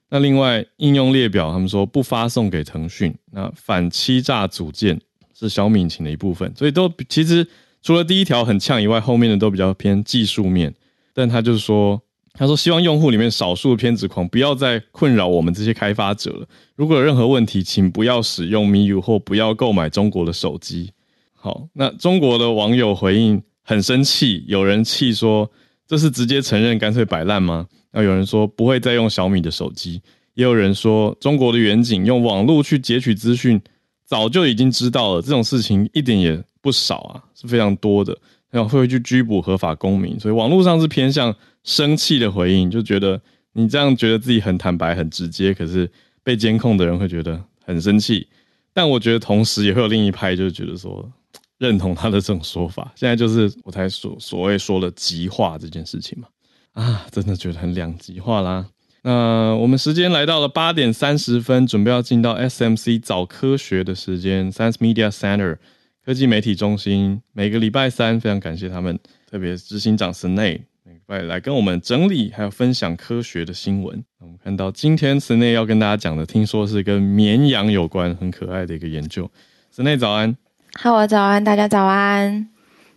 [0.09, 3.15] 那另外应用列表，他们说不发送给腾讯。
[3.31, 5.01] 那反欺诈组件
[5.33, 7.47] 是小米引擎的一部分，所以都其实
[7.83, 10.75] 除了第一条很呛以外，后面的都比较偏技术面。
[11.13, 16.49] 但他就是说，他说希望用户里面少数偏执狂不要再困扰我们这些开发者了。
[16.75, 20.93] 如果有任何问题，请不要使用 MIUI 或不要购买中国的手机。
[21.33, 23.41] 好，那中国的网友回应。
[23.65, 25.51] 很生气，有人气说
[25.87, 27.67] 这是直接承认干脆摆烂吗？
[27.93, 30.03] 那有人说不会再用小米的手机，
[30.35, 33.61] 也有人说中国的远景用网络去截取资讯，
[34.05, 38.17] 早就已经知道了，这种事情一点也不少啊，是非常多的，
[38.51, 43.21] 然后会去拘捕合法公民，所以网络上是偏向生气的回应，就觉得
[43.53, 45.91] 你这样觉得自己很坦白、很直接，可是
[46.23, 48.27] 被监控的人会觉得很生气，
[48.73, 51.11] 但我觉得同时也会有另一派，就是觉得说。
[51.59, 56.29] 认同他的这种说法， 现在就是我才所所谓说的极化这件事情嘛，
[56.73, 58.67] 啊，真的觉得很两极化啦。
[59.03, 65.59] 那我们时间来到了八点三十分，准备要进到 SMC 早科学的时间，Science Media Center
[66.03, 67.21] 科技媒体中心。
[67.33, 68.99] 每个礼拜三，非常感谢他们，
[69.31, 74.03] 特别执行长 Snay 每礼拜来跟我们整理还有分享科学的新闻。
[74.21, 79.31] 我们看到今天 Snay 要跟大家讲的，听说是跟绵羊有关，很可爱的一个研究。
[79.75, 80.35] Snay 早安。
[80.77, 82.49] 好，早安，大家早安。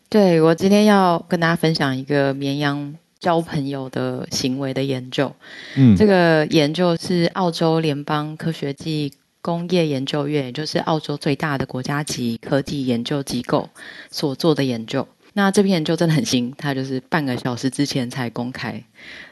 [0.09, 5.33] 对我今天要跟大家分享一个绵羊交朋友的行为的研究。
[5.75, 13.69] 嗯，这个研究是澳洲联邦科学技工业研究院，也就是澳洲最大的国家级科技研究机构
[14.09, 15.07] 所做的研究。
[15.33, 18.83] 那这篇研究真的很新，它就是半个小时之前才公开。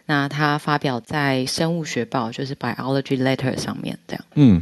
[0.05, 4.25] 那它发表在《生物学报》，就是 Biology Letter 上面这样。
[4.35, 4.61] 嗯，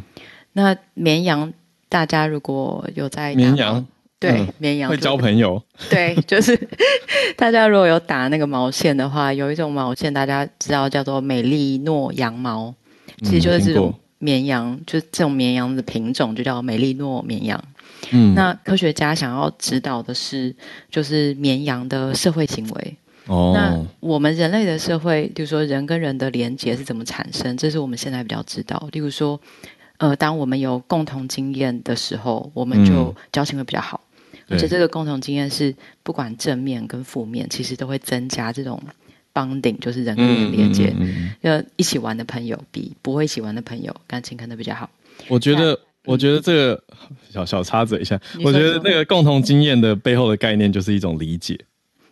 [0.53, 1.53] 那绵羊。
[1.93, 3.85] 大家如果有在绵羊，
[4.17, 6.59] 对绵羊会交朋友，对， 就是
[7.37, 12.73] 大家如果有打那个毛线的话，有一种毛线大家知道叫做美丽诺羊毛，
[13.21, 17.63] 其实就是这种绵羊，就是这种绵羊的品种就叫美丽诺绵羊。
[18.09, 20.55] 嗯，那科学家想要指导的是，
[20.89, 22.97] 就是绵羊的社会行为。
[23.27, 27.55] 哦，那我们人类的社会，就是说人跟人的连接是怎么产生？
[27.55, 29.39] 这是我们现在比较知道，例如说。
[30.03, 34.01] 呃，当我们有共同经验的时候，我们就交情会比较好，
[34.49, 38.77] 而且这个共同经验是不管正面跟负面，其实都会增加这种
[39.33, 40.93] bonding，就是人跟人连接。
[41.39, 44.89] 要一起玩的朋友比不会一起玩的朋友感情可能比较好。
[45.29, 46.83] 我觉得，我觉得这个
[47.29, 51.57] 小小插嘴一下，我觉得那个共同经验的背后的概念就是一种理解。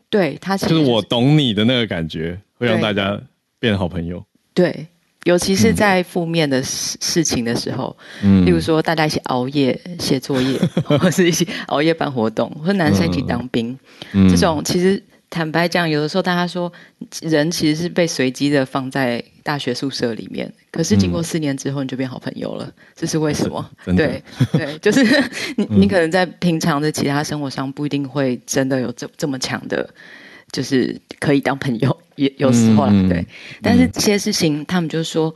[0.10, 3.22] 对他，就是我懂你的那个感觉，会让大家
[3.60, 4.24] 变好朋友。
[4.54, 4.88] 对。
[5.26, 13.78] 尤其是在负面的事事情的时候，嗯，例如说大家一起熬夜写作业， 或是一起熬夜办活动，或者男生一起当兵，
[14.30, 16.72] 这种其实坦白讲，有的时候大家说
[17.22, 23.70] 人其实是被随机的放在大学宿舍里面，可是经过四年之后你就变好朋友了，这是为什么？
[23.96, 25.04] 对对， 就是
[25.56, 29.88] 你你可能在平常的其他生活上不一定会真的有这这么强的。
[30.52, 33.26] 就是可以当朋友， 也有时候对。
[33.62, 35.34] 但是这些事情，他们就说，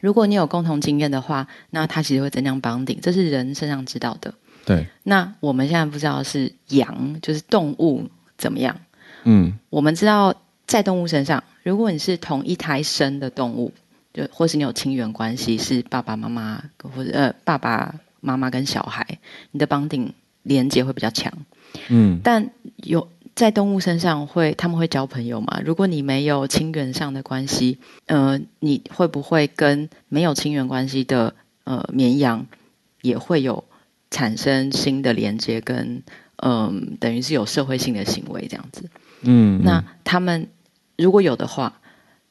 [0.00, 4.34] 如果你有共同经验的话，那它其实会增强绑定，这是人身上知道的。
[4.64, 4.86] 对。
[5.02, 8.76] 那我们现在不知道是羊，就是动物怎么样。
[9.24, 9.58] 嗯。
[9.70, 10.34] 我们知道
[10.66, 13.72] 在动物身上，如果你是同一胎生的动物，
[14.12, 16.62] 就或是你有亲缘关系，是爸爸妈妈
[16.94, 19.18] 或者呃爸爸妈妈跟小孩，
[19.50, 21.32] 你的绑定连接会比较强。
[21.88, 25.60] 嗯，但有在动物身上会，他们会交朋友嘛？
[25.64, 32.46] 如果你没有亲缘上的关系，呃，你会不会跟没有亲缘关系的呃绵羊
[33.02, 33.64] 也会有
[34.10, 35.60] 产生新的连接？
[35.60, 36.02] 跟
[36.36, 38.88] 嗯，等于是有社会性的行为这样子。
[39.22, 40.48] 嗯，那他们
[40.96, 41.80] 如果有的话，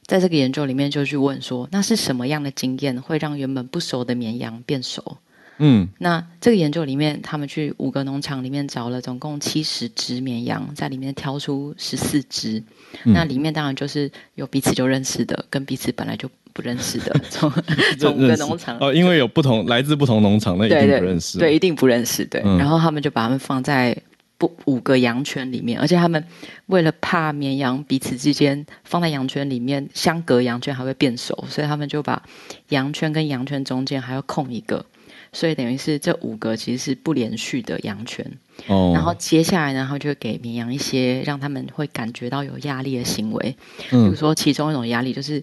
[0.06, 5.18] 在这个研究里面就去问说，那是什么样的经验会让原本不熟的绵羊变熟？
[5.58, 12.62] 嗯那这个研究里面，他们去五个农场里面找了总共七十只绵羊，在里面挑出十四只。
[13.04, 17.50] 嗯那里面当然就是有彼此就认识的，跟彼此本来就不认识的， 从
[17.98, 21.38] 从五个农场哦，因为有不同来自不同农场，那一对对定不认识。
[21.38, 22.24] 对，一定不认识。
[22.24, 23.96] 对，嗯然后他们就把它们放在
[24.38, 26.24] 不五个羊圈里面，而且他们
[26.66, 32.22] 为了怕绵羊彼此之间放在羊圈里面相隔羊圈还会变熟，所以他们就把
[32.68, 34.86] 羊圈跟羊圈中间还要空一个，
[35.34, 38.24] 所以等于是这五个其实是不连续的羊圈。
[38.68, 43.56] 哦，然后接下来呢，他就会给绵羊一些让他们会感觉到有压力的行为，
[43.90, 45.42] 比如嗯说其中一种压力就是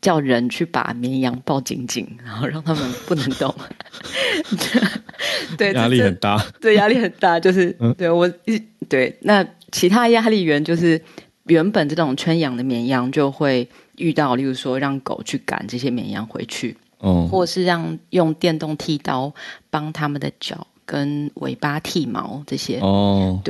[0.00, 3.54] 叫人去把绵羊抱紧紧，然后让他们不能动。
[5.58, 6.42] 对，压力很大。
[6.60, 11.00] 对，压力很大，就是、嗯对我一对那其他压力源就是
[11.44, 19.32] 原本这种圈养的绵羊就会遇到，例如说让狗去赶这些绵羊回去，哦，或是让用电动剃刀
[19.68, 22.78] 帮他们的脚跟尾巴剃毛这些。
[22.80, 23.40] 哦，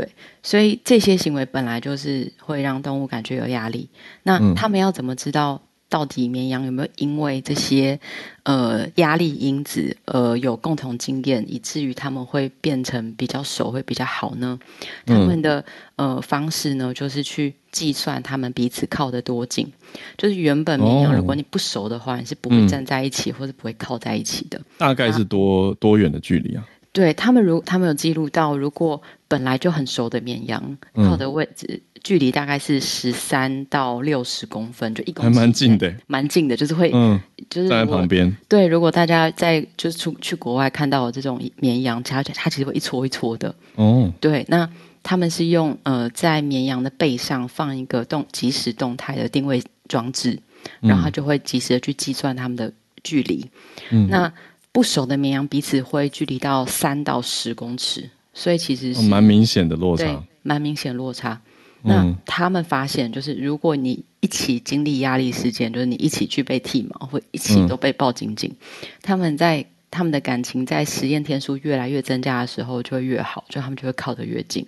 [0.42, 3.88] 所以这些行为本来就是会让动物感觉有压力。
[4.22, 5.60] 那嗯他们要怎么知道
[5.90, 8.00] 到底绵羊有没有因为这些
[8.44, 14.58] 呃压力因子呃有共同经验，以至于他们会变成比较熟，会比较好呢？
[15.04, 15.62] 他们的、
[15.96, 19.70] 呃方式呢，就是去计算他们彼此靠得多近。
[20.16, 24.60] 就是原本绵羊，哦如果你不熟的话，你是不会嗯站在一起，或者不会靠在一起的。
[24.78, 26.64] 大概是多多远的距离啊？
[26.92, 43.54] 对他们如他们有记录到，如果本来就很熟的绵羊，嗯靠的位置、距离大概是十三到六十公分，就一公还蛮近的，蛮近的，就是会、嗯，就是如果旁边，对，如果大家在就是出去国外看到这种绵羊，它它其实会一撮一撮的。
[43.74, 44.68] 哦，对，那
[45.02, 50.38] 他们是用呃在绵羊的背上放一个动即时动态的定位装置，
[50.80, 53.46] 然后它就会及时的去计算它们的距离。
[53.90, 54.32] 嗯那
[54.72, 60.24] 不熟的绵羊彼此会距离到三到十公尺，所以其实是、哦蛮明显的落差。
[60.42, 61.38] 蛮明显落差。
[61.82, 68.54] 那嗯他们发现，就是如果你一起经历压力事件，就是你一起去被剃毛，或一起嗯都被抱紧紧，
[69.02, 74.66] 他们在他们的感情在实验天数越来越增加的时候，就会越好，就他们就会靠得越近。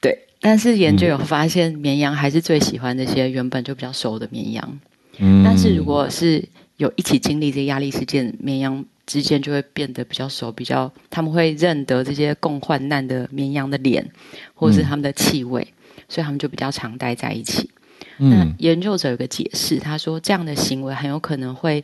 [0.00, 4.80] 对，但是研究有发现，绵羊还是最喜欢那些原本就比较熟的绵羊。
[5.18, 5.42] 嗯。
[5.44, 6.42] 但是如果是
[6.76, 14.08] 有一起经历这些压力事件，绵羊之间就会变得比较熟，比较他们会认得这些共患难的绵羊的脸，
[14.54, 15.66] 或者是他们的气味，
[16.12, 17.70] 所以他们就比较常待在一起。
[18.18, 21.82] 那嗯研究者有个解释，他说这样的行为很有可能会，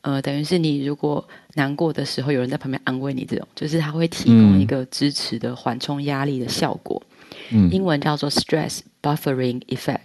[0.00, 7.00] 呃，等于是你如果难过的时候，有人在旁边安慰你，这种就是他会提供一个支持的缓冲压力的效果，
[7.52, 7.70] 嗯。
[7.70, 10.00] 英文叫做 stress buffering effect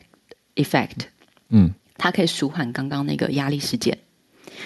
[0.56, 1.08] effect，
[1.50, 3.98] 嗯，它可以舒缓刚刚那个压力事件。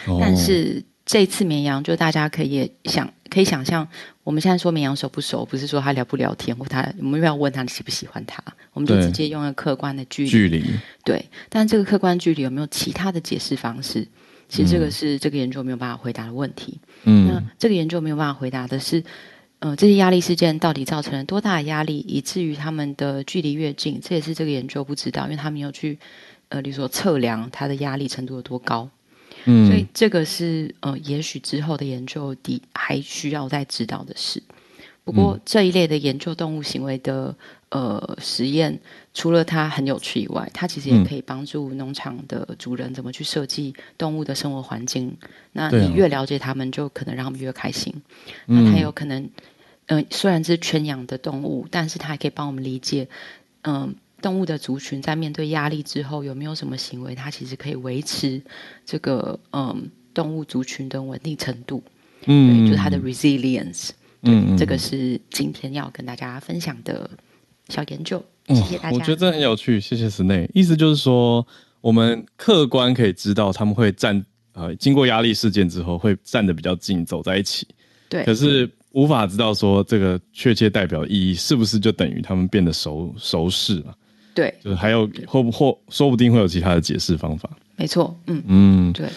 [0.07, 0.17] 哦。
[0.19, 3.87] 但是这次绵羊，就大家可以想，可以想象，
[4.25, 8.43] 我们现在说绵羊熟不熟，不是说他聊不聊天，或他我们要问他喜不喜欢他，
[8.73, 10.29] 我们就直接用一个客观的距离。
[10.29, 10.63] 距离，
[11.05, 14.05] 对，但这个客观距离有没有其他的解释方式？
[14.49, 16.77] 其实这个嗯是这个研究没有办法回答的问题。
[17.03, 19.01] 嗯那嗯这个研究没有办法回答的是，
[19.59, 24.01] 呃，这些压力事件到底造成了多大的压力，以至于他们的距离越近？
[24.03, 25.97] 这也是这个研究不知道，因为他没有去，
[26.49, 28.89] 呃，比如说测量它的压力程度有多高。
[29.49, 34.43] 嗯，所以这个是呃，也许之后的研究的还需要再知道的事。
[35.05, 37.33] 不过这一类的研究动物行为的
[37.69, 38.77] 呃实验，
[39.13, 45.15] 除了它很有趣以外，它其实也嗯可以帮助农场的主人怎么去设计动物的生活环境。
[45.53, 47.93] 那你越了解它们，就可能让他们越开心。
[48.47, 49.29] 嗯那它有可能，
[49.85, 53.07] 嗯、虽然是圈养的动物，但是它还可以帮我们理解，
[53.61, 58.41] 嗯、动物的族群在面对压力之后，有没有什么行为，它其实可以维持
[58.85, 61.83] 这个嗯动物族群的稳定程度，
[62.21, 63.89] 对，嗯，就是它的 resilience。
[64.23, 67.07] 嗯嗯这个是今天要跟大家分享的
[67.69, 68.97] 小研究，哦谢谢大家。
[68.97, 70.49] 我觉得这很有趣，谢谢 Snay。
[70.55, 71.45] 意思就是说，
[71.79, 77.67] 我们客观可以知道他们会站呃，经过压力事件之后会站得比较近，走在一起。
[78.09, 83.95] 对可是无法知道说这个确切代表意义是不是就等于他们变得熟熟识了。
[84.37, 87.49] 对，就是还有或不或说不定会有其他的解释方法。
[87.75, 88.43] 没错，嗯。
[88.45, 89.07] 嗯，对。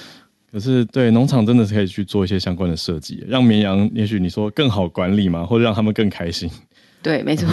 [0.51, 6.51] 可是对农场真的是可以去做一些相关的设计，让绵羊也许你说更好管理嘛，或者让他们更开心。
[7.03, 7.47] 对，没错，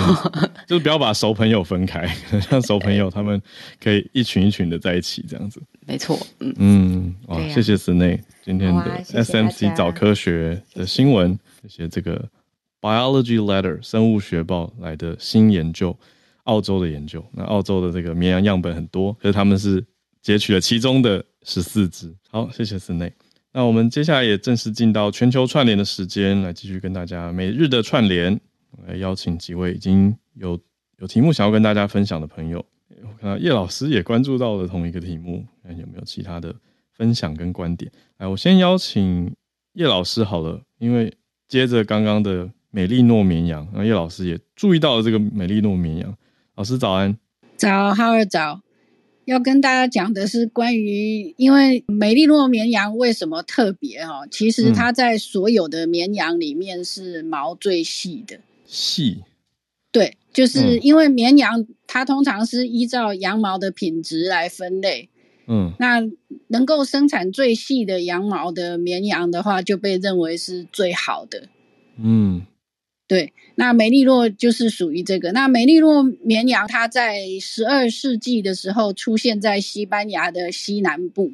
[0.66, 2.10] 就是不要把熟朋友分开，
[2.50, 3.42] 让熟朋友他们
[3.84, 5.62] 可以一群一群的在一起这样子。
[5.86, 6.54] 没错，嗯。
[6.58, 12.30] 嗯，哇，谢谢斯内今天的好啊谢谢大 SMC 家早科学的新闻，谢谢这个
[12.80, 15.98] Biology Letter 生物学报来的新研究，
[16.48, 17.24] 澳洲的研究。
[17.32, 19.86] 那澳洲的这个绵羊样本很多，可是他们是
[20.22, 22.14] 截取了其中的十四只。
[22.30, 23.12] 好，谢谢斯内。
[23.54, 28.40] 那我们接下来也正式进到全球串联的时间，来继续跟大家每日的串联。
[28.86, 30.60] 来邀请几位已经有
[31.00, 32.64] 有题目想要跟大家分享的朋友。
[33.02, 36.54] 我看到叶老师也关注到了同一个题目，看有没有其他的
[36.94, 37.92] 分享跟观点。
[38.18, 39.34] 来，我先邀请
[39.74, 41.12] 叶老师好了，因为
[41.48, 46.16] 接着刚刚的美丽诺绵羊，然后叶老师也注意到了这个美丽诺绵羊。
[46.58, 47.16] 老师早安，
[47.56, 48.62] 早，哈尔早。
[49.26, 54.28] 要跟大家讲的是关于，因为美利诺绵羊为什么特别哦？
[54.32, 58.40] 其实它在所有的绵羊里面是毛最细的。
[58.66, 59.24] 细，
[59.92, 65.10] 对，就是嗯因为绵羊它通常是依照羊毛的品质来分类，
[65.46, 66.02] 嗯那
[66.48, 71.50] 能够生产最细的羊毛的绵羊的话，就被认为是最好的。
[72.00, 72.48] 嗯
[73.08, 75.32] 对，那美利诺就是属于这个。
[75.32, 81.32] 那美利诺绵羊，它在十二世纪的时候出现在西班牙的西南部。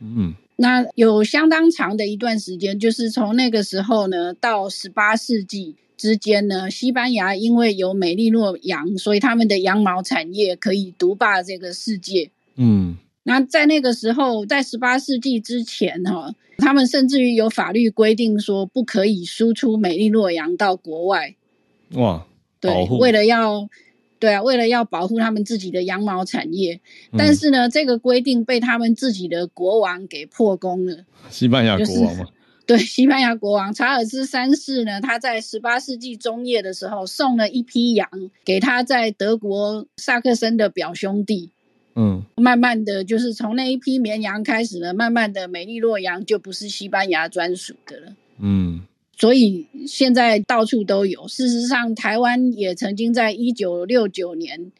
[0.00, 12.30] 嗯那有相当长的一段时间，就是从那个时候呢到十八世纪之间呢，西班牙因为有美利诺羊，所以他们的羊毛产业可以独霸这个世界。
[12.56, 21.34] 嗯那在那个时候，在十八世纪之前，哈，他们甚至于有法律规定说不可以输出美丽诺羊到国外。
[21.92, 22.26] 哇，
[22.60, 23.68] 对，为了要，
[24.18, 26.80] 对啊，为了要保护他们自己的羊毛产业，
[27.12, 31.04] 嗯但是呢，这个规定被他们自己的国王给破功了。
[31.28, 32.26] 西班牙国王嘛，
[32.66, 38.08] 对，西班牙国王查尔斯三世呢，他在十八世纪中叶的时候送了一批羊
[38.44, 41.50] 给他在德国萨克森的表兄弟。
[41.96, 48.12] 嗯慢慢的就是从那一批绵羊开始呢，慢慢的美丽洛羊就不是西班牙专属的了。
[48.38, 48.80] 嗯
[49.18, 51.28] 所以现在到处都有。
[51.28, 54.72] 事实上，台湾也曾经在一九六九年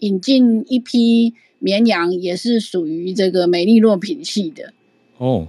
[0.00, 4.74] 引进一批绵羊，也是属于这个美丽诺品系的。
[5.16, 5.48] 哦，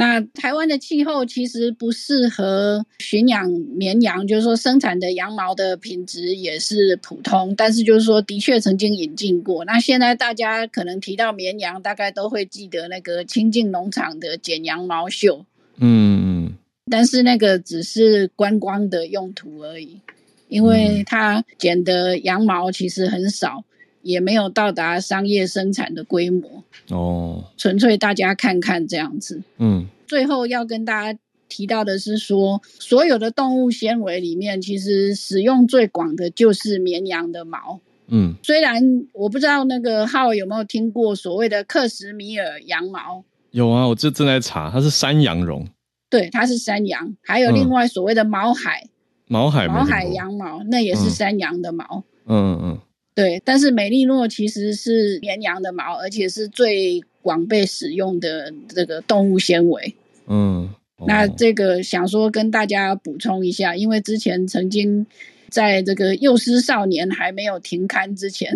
[0.00, 9.64] 那台湾的气候其实不适合驯养绵羊，就是说生产的羊毛的品质也是普通，但是就是说的确曾经引进过。
[9.64, 15.44] 那现在大家可能提到绵羊，大概都会记得那个清境农场的剪羊毛秀。
[15.78, 16.54] 嗯嗯
[16.88, 20.00] 但是那个只是观光的用途而已，
[20.46, 23.64] 因为它剪的羊毛其实很少，
[24.02, 29.42] 也没有到达商业生产的规模，哦，纯粹大家看看这样子。
[29.58, 29.86] 嗯。
[30.06, 31.18] 最后要跟大家
[31.48, 37.80] 提到的是说，所有的动物纤维里面，其实使用最广的就是绵羊的毛。
[38.06, 38.34] 嗯。
[38.42, 38.82] 虽然
[39.12, 45.66] 我不知道那个浩有没有听过所谓的克什米尔羊毛，有啊，我这正在查，它是山羊绒，
[46.08, 48.88] 对，它是山羊，还有另外所谓的毛海。
[49.30, 52.02] 毛海毛海，羊毛，那也是嗯山羊的毛。
[52.24, 52.78] 嗯嗯
[53.18, 59.92] 对，但是美利诺其实是绵羊的毛，而且是最广被使用的这个动物纤维。
[60.28, 60.70] 嗯
[61.04, 65.04] 那这个想说跟大家补充一下，因为之前曾经
[65.48, 68.54] 在这个幼师少年还没有停刊之前，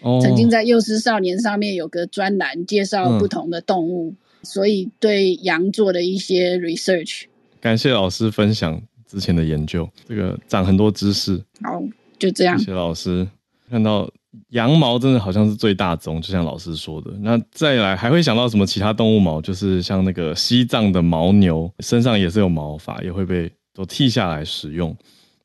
[0.00, 7.24] 哦曾经在幼师少年上面有个专栏介绍嗯不同的动物，所以对羊做了一些 research。
[7.60, 11.82] 感谢老师分享之前的研究，这个长很多知识，好，
[12.16, 12.66] 就这样谢。
[12.66, 13.26] 谢老师。
[13.74, 14.08] 看到
[14.50, 17.10] 羊毛真的好像是最大宗，就像老师说的。
[17.18, 19.42] 那再来还会想到什么其他动物毛？
[19.42, 24.96] 就是像那个西藏的牦牛，身上也是有毛发，也会被都剃下来使用。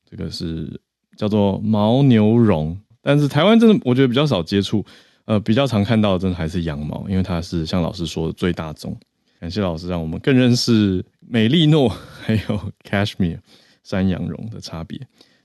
[0.08, 0.80] 这个是
[1.18, 4.86] 叫做牦牛绒，但是台湾真的我觉得比较少接触，
[5.26, 8.96] 呃，比较常看到的真的还是羊毛，因为它是像老师说的最大宗。
[9.40, 11.90] 感谢老师让我们更认识美利诺
[12.22, 13.40] 还有 cashmere
[13.84, 15.00] 山羊绒的差别。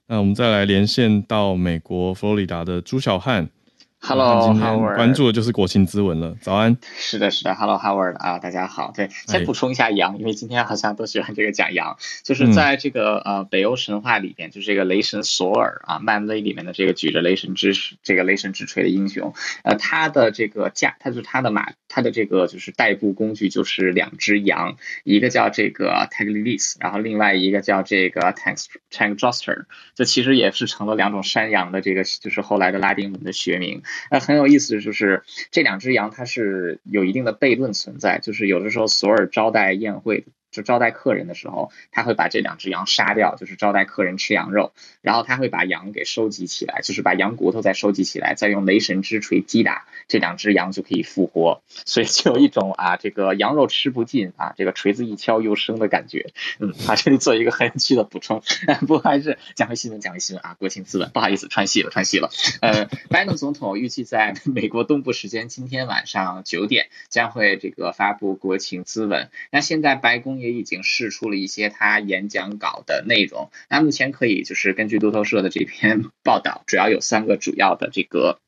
[0.07, 3.49] 那我们再来连线到美国佛罗里达的朱小汉。
[4.07, 6.37] Hello，Howard 关注的就是国情之文了。
[6.43, 8.93] 早安，是的，是的，Hello Howard 啊，大家好。
[8.95, 19.33] 对，哎先补充一下羊，因为今天好像都喜欢这个讲羊，嗯就是在这个呃北欧神话里边，就是这个雷神索尔啊，漫威里面的这个举着雷神之这个雷神之锤的英雄，
[19.63, 33.83] 呃，他的这个驾，他就是他的马，他的这个就是代步工具就是两只羊，一个叫这个 Taglilis，然后另外一个叫这个 Tank Tank Droster，这其实也是成了两种山羊的这个就是后来的拉丁文的学名。
[34.11, 40.27] 那很有意思的就是这两只羊它是有一定的悖论存在，就是有的时候索尔招待宴会。
[40.55, 44.73] 就招待客人的时候，他会把这两只羊杀掉，就是招待客人吃羊肉。
[45.03, 51.61] 然后他会把羊给收集起来，就是把羊骨头再收集起来，再用雷神之锤击打这两只羊就可以复活。
[51.85, 56.33] 所以就有一种啊，这个羊肉吃不尽啊，这个锤子一敲又生的感觉。
[56.61, 58.41] 嗯，啊，这里做一个很有趣的补充。
[58.87, 62.31] 不过还是讲回新闻，讲回新闻啊，国情咨文，不好意思，串戏了，串戏了。
[62.61, 69.31] 呃，拜登总统预计在美国东部时间今天晚上九点将会这个发布国情咨文。
[69.51, 70.44] 那现在白宫。
[70.45, 73.51] 也已经试出了一些他演讲稿的内容。
[73.69, 78.39] 那目前可以就是根据路透社的这篇报道，主要有三个主要的这个。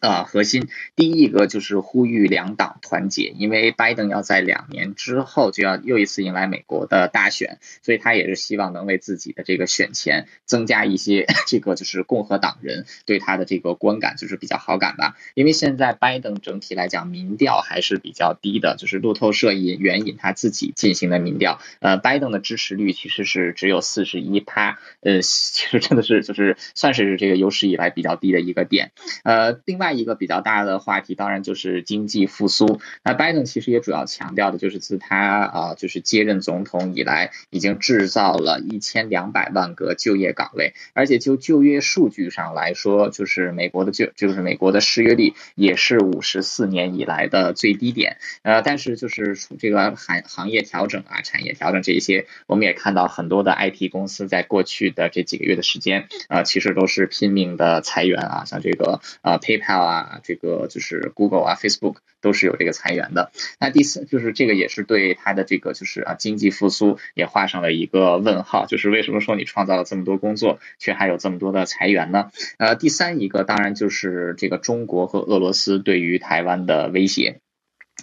[0.00, 15.16] 呃，核心第一个就是呼吁两党团结，因为拜登要在两年之后就要又一次迎来美国的大选，所以他也是希望能为自己的这个选前增加一些 这个就是共和党人对他的这个观感，就是比较好感吧。
[15.34, 28.92] 因为现在拜登整体来讲民调还是比较低的，就是路透社引援引他自己进行的民调，呃，拜登的支持率其实是只有四十一趴，呃， 其实真的是就是算是这个有史以来比较低的一个点，
[29.24, 29.77] 呃，另。
[29.78, 32.80] 另外一个比较大的话题，当然就是经济复苏。
[33.04, 48.16] 那拜登其实也主要强调的就是自他啊，就是接任总统以来，已经制造了一千两百万个就业岗位，而且就就业数据上来说，就是美国的就就是美国的失业率也是五十四年以来的最低点。
[48.42, 59.67] 呃，但是就是这个行行业调整啊，产业调整这一些，我们也看到很多的 IT 公司在过去的这几个月的时间，啊，其实都是拼命的裁员啊，像这个啊 PayPal。
[59.76, 63.30] 啊，这个就是 Google 啊，Facebook 都是有这个裁员的。
[63.60, 68.66] 那第四就是这个也是对它的这个就是啊经济复苏也画上了一个问号。
[68.66, 72.30] 就是为什么说你创造了这么多工作，却还有这么多的裁员呢？
[72.58, 77.40] 呃，第三一个当然就是这个中国和俄罗斯对于台湾的威胁。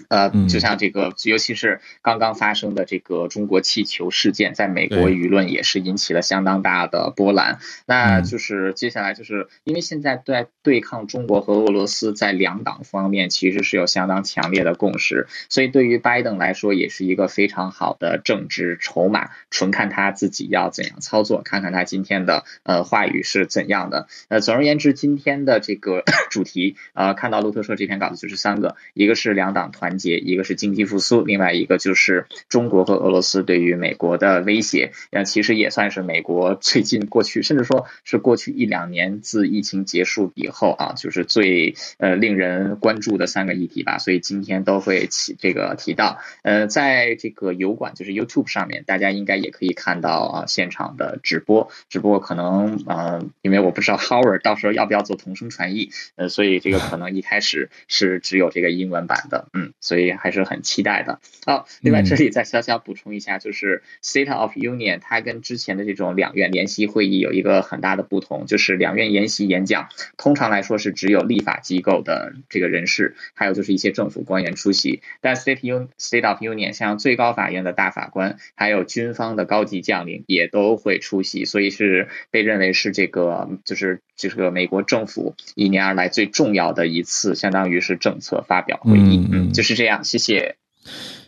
[0.09, 7.59] 呃，就像这个，尤其是刚刚发生的这个中国气球事件，在美国舆论也是引起了相当大的波澜。
[7.85, 24.07] 那就是接下来就是因为现在在对抗中国和俄罗斯，在两党方面其实是有相当强烈的共识，所以对于拜登来说也是一个非常好的政治筹码，纯看他自己要怎样操作，看看他今天的呃话语是怎样的。
[24.27, 29.84] 呃，总而言之，今天的这个 主题，呃，看到路透社这篇稿子就是三个，一个是两党团。
[29.85, 34.93] 环节，一个是经济复苏，另外一个就是中国和俄罗斯对于美国的威胁。
[35.11, 43.99] 呃，其实也算是美国最近过去，甚至说是过去一两年自疫情结束以后啊，就是最呃令人关注的三个议题吧。
[43.99, 46.17] 所以今天都会起这个提到。
[46.41, 51.69] 呃，在这个油管就是 YouTube 上面，大家应该也可以看到啊现场的直播。
[51.89, 59.73] 只不过可能呃，因为我不知道 Howard 到时候要不要做同声传译，呃，所以这个可能一开始是只有这个英文版的，嗯。
[59.79, 61.19] 所以还是很期待的。
[61.45, 75.03] 好，另外这里再小小补充一下，就是 State of Union 它跟之前的这种两院联席会议有一个很大的不同，就是两院联席演讲通常来说是只有立法机构的这个人士，还有就是一些政府官员出席。
[75.21, 89.64] 但 State Un State of Union 像最高法院的大法官，还有军方的高级将领也都会出席，所以是被认为是这个就是就是个美国政府一年而来最重要的一次，相当于是政策发表会议，嗯，就是。
[89.65, 90.55] 是这样，谢谢，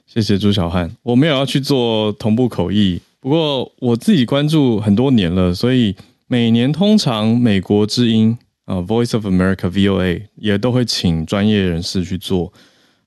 [0.06, 0.96] 谢谢朱小汉。
[1.02, 5.96] 我没有要去做同步口译，不过我自己关注很多年了，所以
[6.28, 12.54] 每年通常美国之音啊，Voice of America VOA 也都会请专业人士去做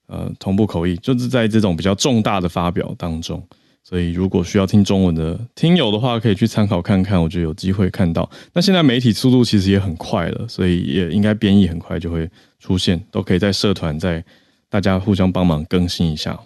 [0.09, 3.41] 呃同步口译，就是在这种比较重大的发表当中。
[3.83, 8.29] 所以如果需要听中文的听友的话，可以去参考看看，我觉得有机会看到。
[8.53, 12.29] 那现在媒体速度其实也很快了，所以也应该编译很快就会
[12.59, 14.25] 出现，都可以在社团在。
[14.71, 16.41] 大家互相帮忙更新一下，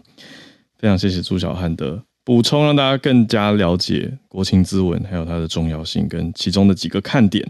[0.79, 7.47] 非常谢谢朱小汉的补充，让大家更加了解国情咨文还有它的重要性跟其中的几个看点。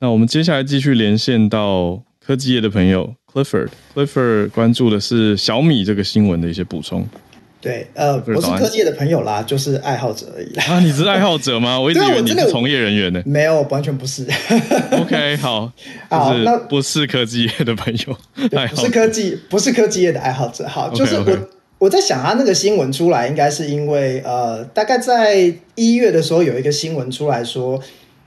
[0.00, 7.06] 那我们接下来继续连线到科技业的朋友 Clifford，Clifford 关注的是小米这个新闻的一些补充。
[7.60, 10.64] 对，呃，我是科技的朋友啦，就是爱好者而已啦。
[10.68, 11.78] 啊，你是爱好者吗？
[11.80, 13.20] 我一直以为你是从业人员呢。
[13.26, 14.24] 没有，完全不是。
[14.92, 15.72] OK，好，
[16.08, 18.16] 好，那不是科技业的朋友，
[18.70, 20.68] 不是科技，不是科技业的爱好者。
[20.68, 21.48] 好，就是我
[21.78, 27.80] 我在想，他那个新闻出来，应该是因为呃，大概在一月的时候有一个新闻出来说，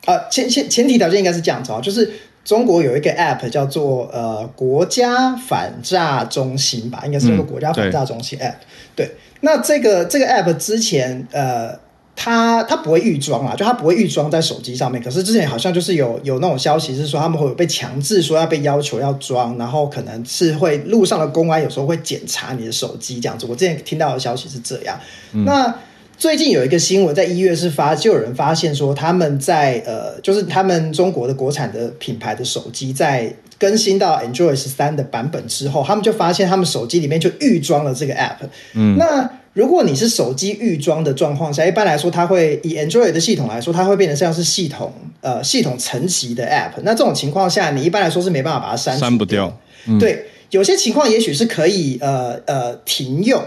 [0.07, 2.11] 呃，前前前提条件应该是这样子啊，就是
[2.43, 8.55] 中国有一个 App 叫做呃国家反诈中心吧，应该是叫做国家反诈中心 App，
[8.95, 9.11] 对。
[9.43, 11.75] 那这个这个 app 之前，呃，
[12.15, 15.01] 它它不会预装啊，就它不会预装在手机上面。
[15.01, 23.47] 可是之前好像就是有有那种消息是说他们会有被强制说要被要求要装，然后可能是会路上的公安有时候会检查你的手机这样子。
[23.49, 24.95] 我之前听到的消息是这样。
[25.31, 25.73] 那
[26.21, 38.35] 最近有一个新闻在一月是发，就有人发现说他们在呃，就是他们中国的国产的品牌的手机在更新到 Android 十三的版本之后，他们就发现他们手机里面就预装了这个 App。
[38.75, 46.73] 嗯，那如果你是手机预装的状况下，一般来说，它会以 Android 的系统来说，它会变成像是系统呃系统层级的 App。
[46.83, 49.51] 那这种情况下，你一般来说是没办法把它删删不掉。
[49.99, 53.43] 对，有些情况也许是可以呃呃停用。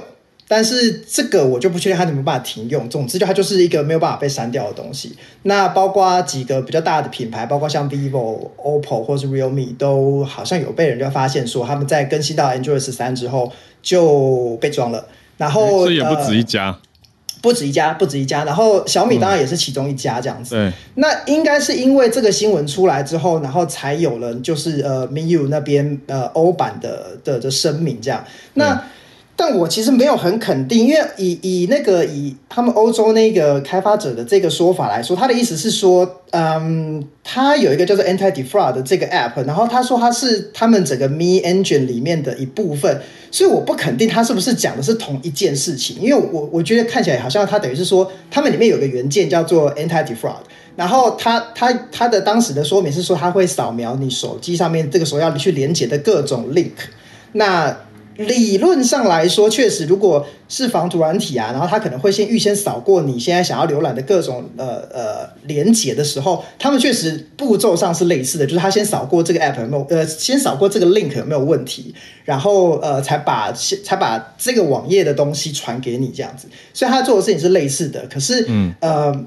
[0.46, 2.88] 但是这个我就不确定它有没有办法停用。
[2.88, 5.16] 总之，就它就是一个没有办法被删掉的东西。
[5.42, 13.50] 那包括几个比较大的品牌，包括像 vivo、OPPO 或是 realme，都好像有被人家发现说他们在更新到 Android 十三之后
[13.82, 15.06] 就被装了。
[15.36, 16.78] 然后这也不止一家，
[17.42, 18.44] 不止一家，不止一家。
[18.44, 20.54] 然后小米当然也是其中一家这样子。
[20.54, 28.24] 对，那应该是因为这个新闻出来之后，然后才有人就是呃 MIU 那边呃欧版的的的声明这样。
[28.54, 28.80] 那
[29.36, 43.00] 但我其实没有很肯定，因为以以那个以他们欧洲那个开发者的这个说法来说，他的意思是说，嗯，他有一个叫做 Anti Defraud 的这个 app，然后他说他是他们整个 Me Engine 里面的一部分，
[43.32, 50.44] 所以我不肯定他是不是讲的是同一件事情，因为我我觉得看起来好像他等于是说，他们里面有个元件叫做 Anti Defraud，
[50.76, 56.70] 然后他他他的当时的说明是说，他会扫描你手机上面这个时候要去连接的各种 link，
[57.32, 57.76] 那。
[58.16, 71.92] 理论上来说，确实，如果是防毒软体啊，然后它可能会先预先扫过你现在想要浏览的各种呃呃连接的时候，他们确实步骤上是类似的，就是他先扫过这个 app 有没有呃，先扫过这个 link 有没有问题，
[72.24, 78.06] 然后呃才把才把这个网页的东西传给你这样子，所以他做的事情是类似的。
[78.06, 79.24] 可是嗯呃，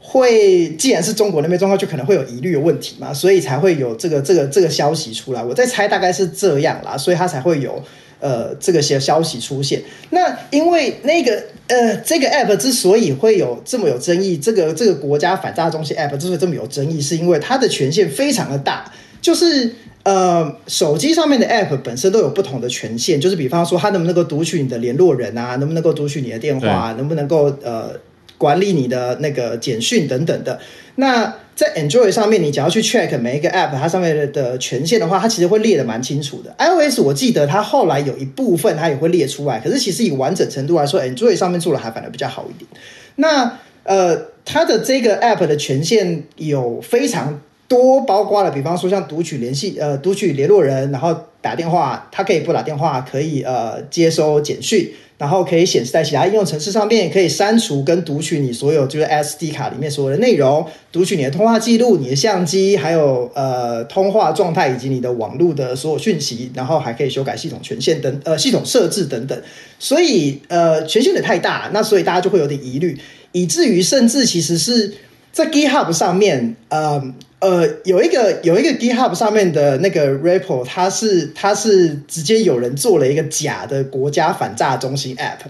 [0.00, 5.44] 会既然是中国那边状况，就可能会有疑虑的问题嘛，所以才会有这个这个这个消息出来。
[5.44, 7.80] 我在猜大概是这样啦，所以他才会有。
[8.24, 19.70] 呃，这个些消息出现，那因为那个呃，这个 app 之所以会有这么有争议，这个这个国家反诈中心 app 之所以这么有争议，是因为它的权限非常的大，就是
[20.04, 27.90] 呃，手机上面的 app 本身都有不同的权限，就是比方说它能不能够读取你的联络人啊，能不能够读取你的电话，能不能够呃
[28.38, 30.58] 管理你的那个简讯等等的，
[30.94, 31.34] 那。
[31.56, 36.54] 在 Android 上面，你只要去 check 每一个 App 它上面的权限的话，它其实会列的蛮清楚的。
[36.58, 42.68] iOS 我记得它后来有一部分它也会列出来，可是其实以完整程度来说，Android 上面做的还反而比较好一点。
[43.16, 54.90] 那呃，它的这个 App 的权限有非常多，包括了，比方说像读取联系呃读取联络人，然后打电话，它可以不打电话，可以呃接收简讯。
[55.16, 69.40] 然后可以显示在其他应用程式上面，可以删除跟读取你所有就是 SD 卡里面所有的内容，读取你的通话记录、你的相机，还有呃通话状态以及你的网络的所有讯息，然后还可以修改系统权限等呃系统设置等等。
[69.78, 72.98] 所以呃权限的太大，那所以大家就会有点疑虑，
[73.32, 74.92] 以至于甚至其实是
[75.30, 77.14] 在 GitHub 上面呃。
[77.40, 85.40] 呃，有一个有一个 GitHub 上面的那个 repo，它是它是直接有人做了一个假的国家反诈中心 app，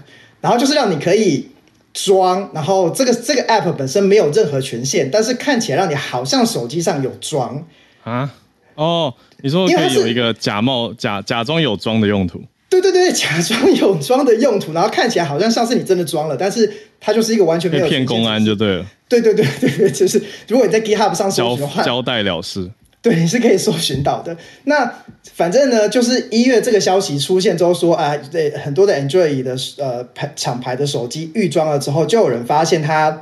[0.41, 1.49] 然后就是让你可以
[1.93, 7.65] 装，然后这个这个 app 本身没有任何权限，但是看起来让你好像手机上有装
[8.03, 8.33] 啊？
[8.75, 12.41] 哦，你说可以有一个假冒假假装有装的用途？
[12.81, 18.85] 对对对，假装有装的用途，然后看起来好像像是你真的装了，但是它就是一个完全没有骗公安就对了。
[19.07, 22.69] 对对对对对，就是如果你在 GitHub 上搜寻的话，交代了事，
[23.01, 24.35] 对，你是可以搜寻到的。
[24.63, 24.91] 那
[25.33, 33.21] 反正呢，就是一月这个消息出现之后，说啊，对很多的 Android 的呃牌厂牌的手机预装了之后，就有人发现它，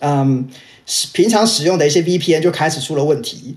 [0.00, 0.46] 嗯，
[1.12, 3.56] 平常使用的一些 VPN 就开始出了问题。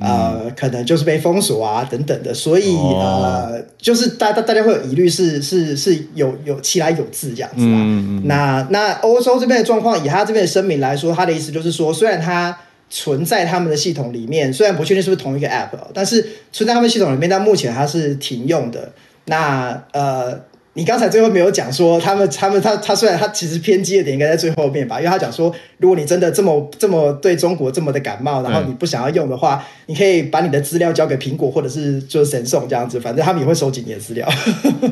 [0.00, 7.76] 呃，可能就是被封锁啊，等等的，所以呃，就是大大大家会有疑虑，是是是有有其来有自这样子啊。
[8.24, 12.56] 那那欧洲这边的状况，以他这边的声明来说，他的意思就是说，虽然它
[12.88, 18.92] 存在他们的系统里面，虽然不确定是不是同一个 app，但是存在他们系统里面，但目前它是停用的。
[19.26, 20.49] 那呃。
[20.74, 34.28] 你刚才最后没有讲说，他们他们他他虽然他其实偏激的点应该在最后面吧，因为他讲说，如果你真的这么这么对中国这么的感冒，然后你不想要用的话，你可以把你的资料交给苹果或者是就是神送这样子，反正他们也会收集你的资料。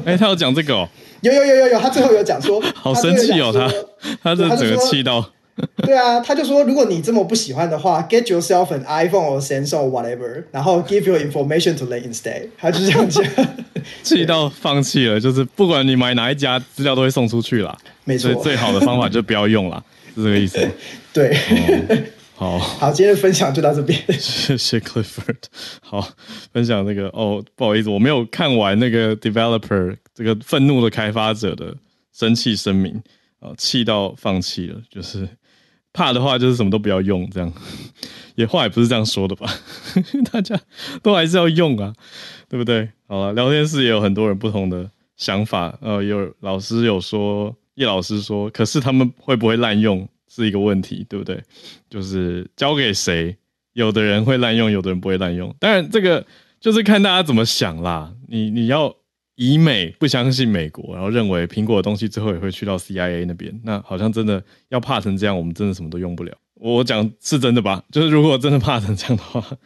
[0.05, 0.89] 哎，他有讲这个哦，
[1.22, 3.72] 有有有有有，他最后有讲说， 好生气哦，他
[4.22, 5.24] 他这整个气到。
[5.83, 12.49] 对啊，他就说，如果你这么不喜欢的话，get yourself an iPhone or Samsung whatever，然后 give your information to them instead。
[12.59, 13.25] 他就这样讲，
[14.03, 17.77] 气到放弃了，就是不管你买哪一家，资料都会送出去啦。
[18.05, 19.83] 没错，最好的方法就不要用啦。
[20.15, 20.69] 是这个意思。
[21.13, 21.37] 对，
[22.35, 23.99] 好好，今天的分享就到这边。
[24.19, 25.37] 谢谢 Clifford。
[25.81, 26.09] 好，
[26.53, 31.75] 分享那个哦，不好意思，我没有看完那个 developer 这个愤怒的开发者的
[32.13, 33.01] 生气声明
[33.41, 35.29] 啊，气到放弃了，就是
[35.93, 37.53] 怕的话就是什么都不要用，这样
[38.36, 39.51] 也话也不是这样说的吧？
[40.32, 40.59] 大家
[41.03, 41.95] 都还是要用啊，
[42.49, 42.89] 对不对？
[43.07, 47.55] 好了，聊天室也有很多人不同的想法，呃，有老师有说。
[47.78, 51.41] 叶老师说：“可是他们会不会滥用是一个问题，对不对？
[51.89, 53.36] 就是交给谁，
[53.74, 55.55] 有的人会滥用，有的人不会滥用。
[55.61, 56.26] 当然，这个
[56.59, 58.12] 就是看大家怎么想啦。
[58.26, 58.93] 你你要
[59.39, 66.36] 以美不相信美国，然后认为苹果的东西最后也会去到 CIA 那边，那好像真的要怕成这样，我们真的什么都用不了。
[66.55, 67.84] 我讲是真的吧？
[67.93, 69.57] 就是如果真的怕成这样的话，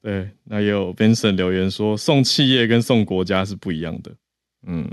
[0.00, 4.10] 对，那也有 Vincent 留言说，送企业跟送国家是不一样的。
[4.66, 4.88] 嗯。”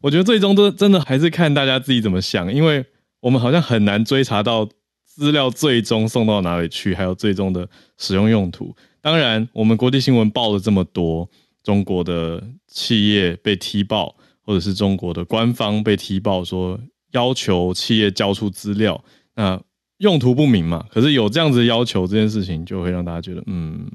[0.00, 2.84] 我觉得最终都真的还是看大家自己怎么想，因为
[3.20, 4.68] 我们好像很难追查到
[5.04, 7.68] 资料最终送到哪里去，还有最终的
[7.98, 8.74] 使用用途。
[9.00, 11.30] 当然，我们国际新闻报了这么多，
[11.62, 16.80] 中国的企业被踢爆，或者是中国的官方被踢爆，说
[17.12, 19.04] 要求企业交出资料，
[19.34, 19.60] 那
[19.98, 20.86] 用途不明嘛？
[20.90, 23.86] 可是有这样子的要求，这件事情就会让大家觉得，嗯，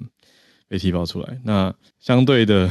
[0.67, 1.39] 被踢爆出来。
[1.43, 2.69] 那相对的。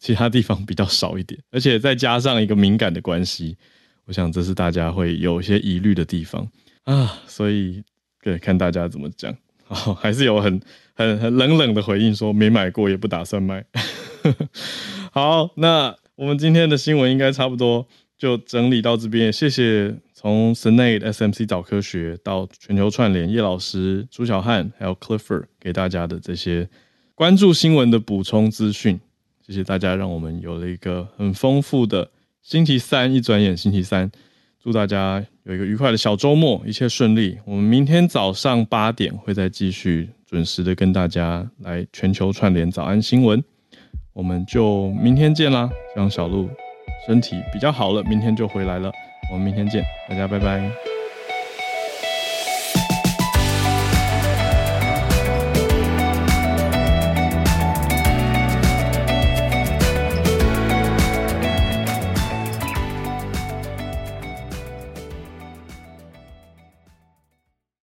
[0.00, 3.56] 其他地方比较少一点， 而且再加上一个敏感的关系，
[4.04, 6.46] 我想这是大家会有一些疑虑的地方
[6.82, 7.10] 啊。
[7.26, 7.82] 所以，
[8.22, 9.34] 对，看大家怎么讲。
[9.64, 10.60] 好，还是有很
[10.92, 13.64] 很很冷冷的回应，说没买过也不打算卖。
[15.12, 19.32] 好，那我们今天的新闻应该差不多就整理到这边。
[19.32, 26.68] 谢谢从 s n a d e SMC 早科学到全球串联叶老师、朱小汉还有 Clifford 给大家的这些
[27.14, 28.98] 关注新闻的补充资讯。
[29.46, 32.10] 谢谢大家，让我们有了一个很丰富的
[32.40, 33.12] 星期三。
[33.12, 34.10] 一转眼星期三，
[34.62, 37.36] 祝大家有一个愉快的小周末，一切顺利。
[37.44, 43.44] 我们明天早上八点会再继续准时的跟大家来全球串联早安新闻。
[44.14, 45.68] 我们就明天见啦！
[45.92, 46.48] 希望小鹿
[47.06, 48.90] 身体比较好了，明天就回来了。
[49.30, 50.93] 我们明天见，大家拜拜。